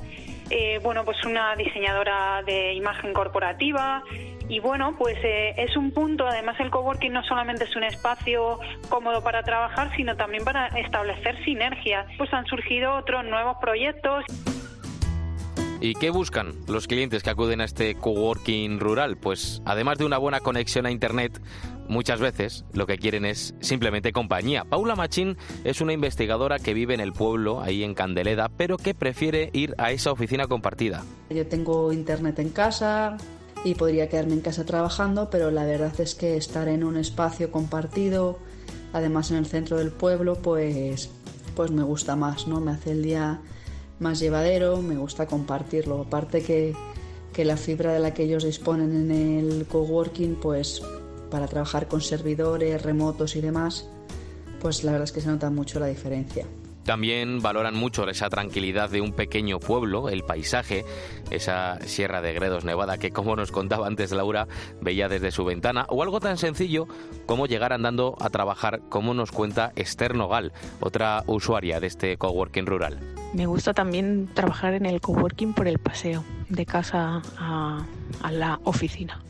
[0.50, 4.04] Eh, bueno, pues una diseñadora de imagen corporativa,
[4.52, 8.60] y bueno, pues eh, es un punto, además el coworking no solamente es un espacio
[8.90, 12.06] cómodo para trabajar, sino también para establecer sinergias.
[12.18, 14.26] Pues han surgido otros nuevos proyectos.
[15.80, 19.16] ¿Y qué buscan los clientes que acuden a este coworking rural?
[19.16, 21.42] Pues además de una buena conexión a Internet,
[21.88, 24.66] muchas veces lo que quieren es simplemente compañía.
[24.66, 28.94] Paula Machín es una investigadora que vive en el pueblo, ahí en Candeleda, pero que
[28.94, 31.04] prefiere ir a esa oficina compartida.
[31.30, 33.18] Yo tengo Internet en casa,
[33.64, 37.52] y podría quedarme en casa trabajando, pero la verdad es que estar en un espacio
[37.52, 38.40] compartido,
[38.94, 41.10] además en el centro del pueblo, pues,
[41.56, 42.60] pues me gusta más, ¿no?
[42.60, 43.42] Me hace el día
[44.00, 46.02] más llevadero, me gusta compartirlo.
[46.02, 46.76] Aparte que,
[47.34, 50.82] que la fibra de la que ellos disponen en el coworking, pues
[51.30, 53.86] para trabajar con servidores remotos y demás,
[54.60, 56.46] pues la verdad es que se nota mucho la diferencia.
[56.84, 60.84] También valoran mucho esa tranquilidad de un pequeño pueblo, el paisaje,
[61.30, 64.48] esa Sierra de Gredos Nevada que, como nos contaba antes Laura,
[64.82, 66.88] veía desde su ventana, o algo tan sencillo
[67.26, 72.66] como llegar andando a trabajar, como nos cuenta Esther Nogal, otra usuaria de este coworking
[72.66, 73.00] rural.
[73.34, 77.86] Me gusta también trabajar en el coworking por el paseo, de casa a,
[78.30, 79.22] la oficina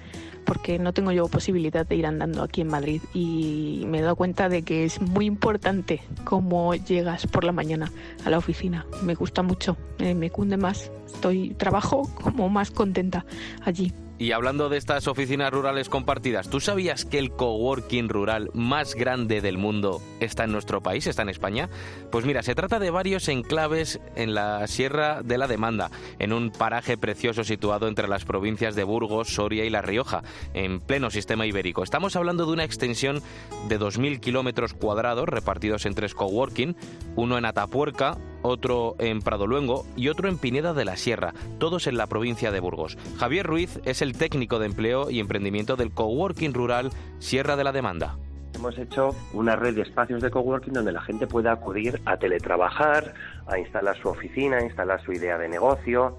[0.46, 4.16] porque no tengo yo posibilidad de ir andando aquí en Madrid y me he dado
[4.16, 7.92] cuenta de que es muy importante cómo llegas por la mañana
[8.26, 8.86] a la oficina.
[9.04, 13.26] Me gusta mucho, me cunde más, estoy trabajo como más contenta
[13.64, 13.94] allí.
[14.22, 19.42] Y hablando de estas oficinas rurales compartidas, ¿tú sabías que el coworking rural más grande
[19.42, 21.72] del mundo está en nuestro país, está en España?
[22.12, 26.52] Pues mira, se trata de varios enclaves en la Sierra de la Demanda, en un
[26.52, 30.22] paraje precioso situado entre las provincias de Burgos, Soria y La Rioja,
[30.54, 31.82] en pleno sistema ibérico.
[31.82, 33.24] Estamos hablando de una extensión
[33.70, 36.76] de 2.000 kilómetros cuadrados repartidos en tres coworking,
[37.16, 41.98] uno en Atapuerca, otro en Pradoluengo y otro en Pineda de la Sierra, todos en
[41.98, 42.98] la provincia de Burgos.
[43.18, 47.72] Javier Ruiz es el técnico de empleo y emprendimiento del coworking rural Sierra de la
[47.72, 48.18] Demanda.
[48.54, 53.14] Hemos hecho una red de espacios de coworking donde la gente pueda acudir a teletrabajar,
[53.48, 56.18] a instalar su oficina, a instalar su idea de negocio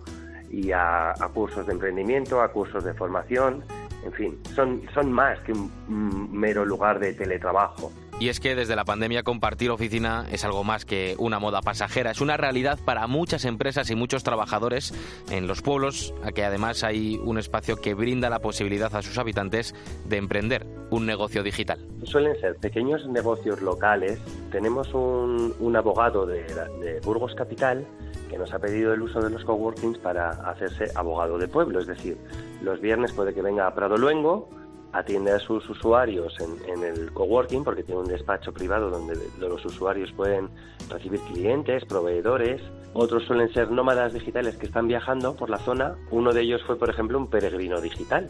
[0.50, 3.64] y a, cursos de emprendimiento, a cursos de formación.
[4.04, 7.92] En fin, son, son más que un mero lugar de teletrabajo.
[8.22, 12.12] Y es que desde la pandemia compartir oficina es algo más que una moda pasajera,
[12.12, 14.94] es una realidad para muchas empresas y muchos trabajadores
[15.28, 19.18] en los pueblos, a que además hay un espacio que brinda la posibilidad a sus
[19.18, 21.84] habitantes de emprender un negocio digital.
[22.04, 24.20] Suelen ser pequeños negocios locales.
[24.52, 27.84] Tenemos un, abogado de, Burgos Capital
[28.30, 31.88] que nos ha pedido el uso de los coworkings para hacerse abogado de pueblo, es
[31.88, 32.16] decir,
[32.62, 34.48] los viernes puede que venga a Prado Luengo,
[34.93, 40.12] atiende a sus usuarios en, el coworking porque tiene un despacho privado donde los usuarios
[40.12, 40.51] pueden
[40.88, 42.61] recibir clientes, proveedores.
[42.95, 45.97] Otros suelen ser nómadas digitales que están viajando por la zona.
[46.11, 48.28] Uno de ellos fue, por ejemplo, un peregrino digital,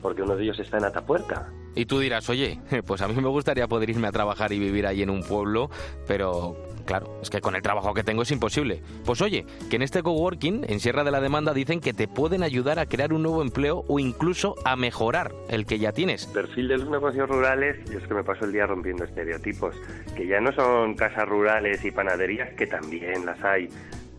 [0.00, 1.50] porque uno de ellos está en Atapuerca.
[1.74, 4.86] Y tú dirás, oye, pues a mí me gustaría poder irme a trabajar y vivir
[4.86, 5.68] ahí en un pueblo,
[6.06, 8.82] pero Claro, es que con el trabajo que tengo es imposible.
[9.04, 12.42] Pues oye, que en este coworking, en Sierra de la Demanda, dicen que te pueden
[12.42, 16.26] ayudar a crear un nuevo empleo o incluso a mejorar el que ya tienes.
[16.26, 19.74] perfil de los negocios rurales, yo es que me paso el día rompiendo estereotipos,
[20.16, 23.68] que ya no son casas rurales y panaderías, que también las hay,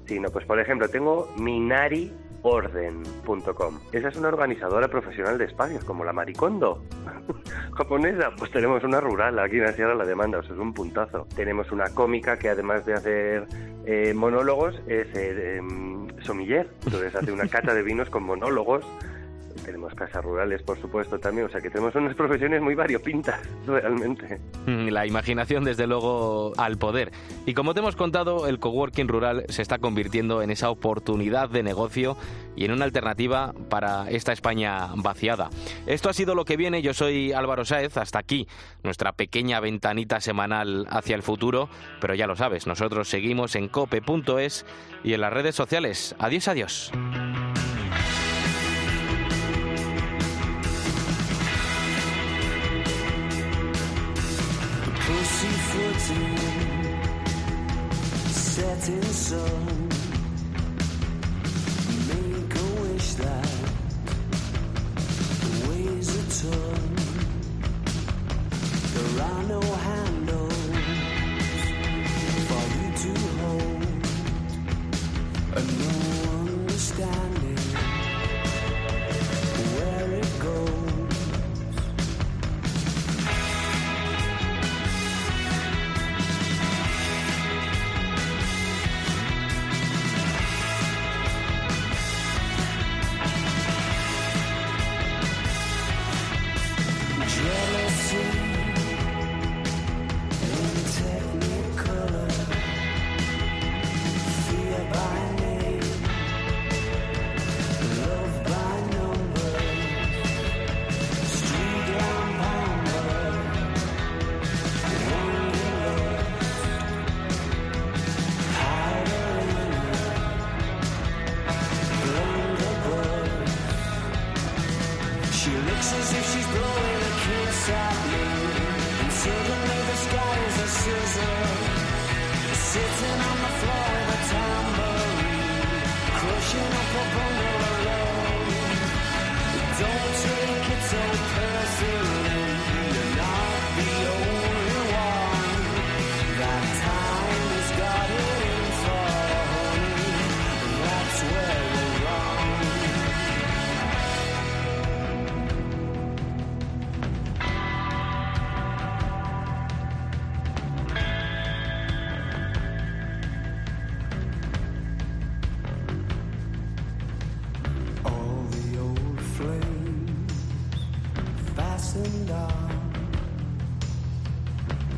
[0.05, 2.11] sino pues por ejemplo tengo Minari
[2.45, 3.79] orden.com.
[3.91, 6.83] Esa es una organizadora profesional de espacios, como la Maricondo
[7.77, 8.31] japonesa.
[8.37, 11.27] Pues tenemos una rural aquí en Sierra La Demanda, o sea, es un puntazo.
[11.35, 13.47] Tenemos una cómica que además de hacer
[13.85, 15.61] eh, monólogos es eh,
[16.21, 18.85] somiller, entonces hace una cata de vinos con monólogos
[19.65, 21.47] tenemos casas rurales, por supuesto, también.
[21.47, 24.39] O sea que tenemos unas profesiones muy variopintas, realmente.
[24.65, 27.11] Mm, la imaginación, desde luego, al poder.
[27.45, 31.63] Y como te hemos contado, el coworking rural se está convirtiendo en esa oportunidad de
[31.63, 32.15] negocio
[32.55, 35.49] y en una alternativa para esta España vaciada.
[35.87, 36.81] Esto ha sido lo que viene.
[36.81, 37.97] Yo soy Álvaro Sáez.
[37.97, 38.47] Hasta aquí
[38.83, 41.69] nuestra pequeña ventanita semanal hacia el futuro.
[41.99, 44.65] Pero ya lo sabes, nosotros seguimos en cope.es
[45.03, 46.15] y en las redes sociales.
[46.19, 46.91] Adiós, adiós.
[58.55, 59.89] Setting sun.
[62.09, 63.47] Make a wish that
[65.67, 66.95] weighs a ton.
[68.93, 70.14] There are no handles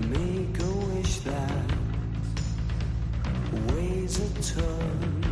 [0.10, 1.72] Make a wish that
[3.68, 5.27] weighs a ton.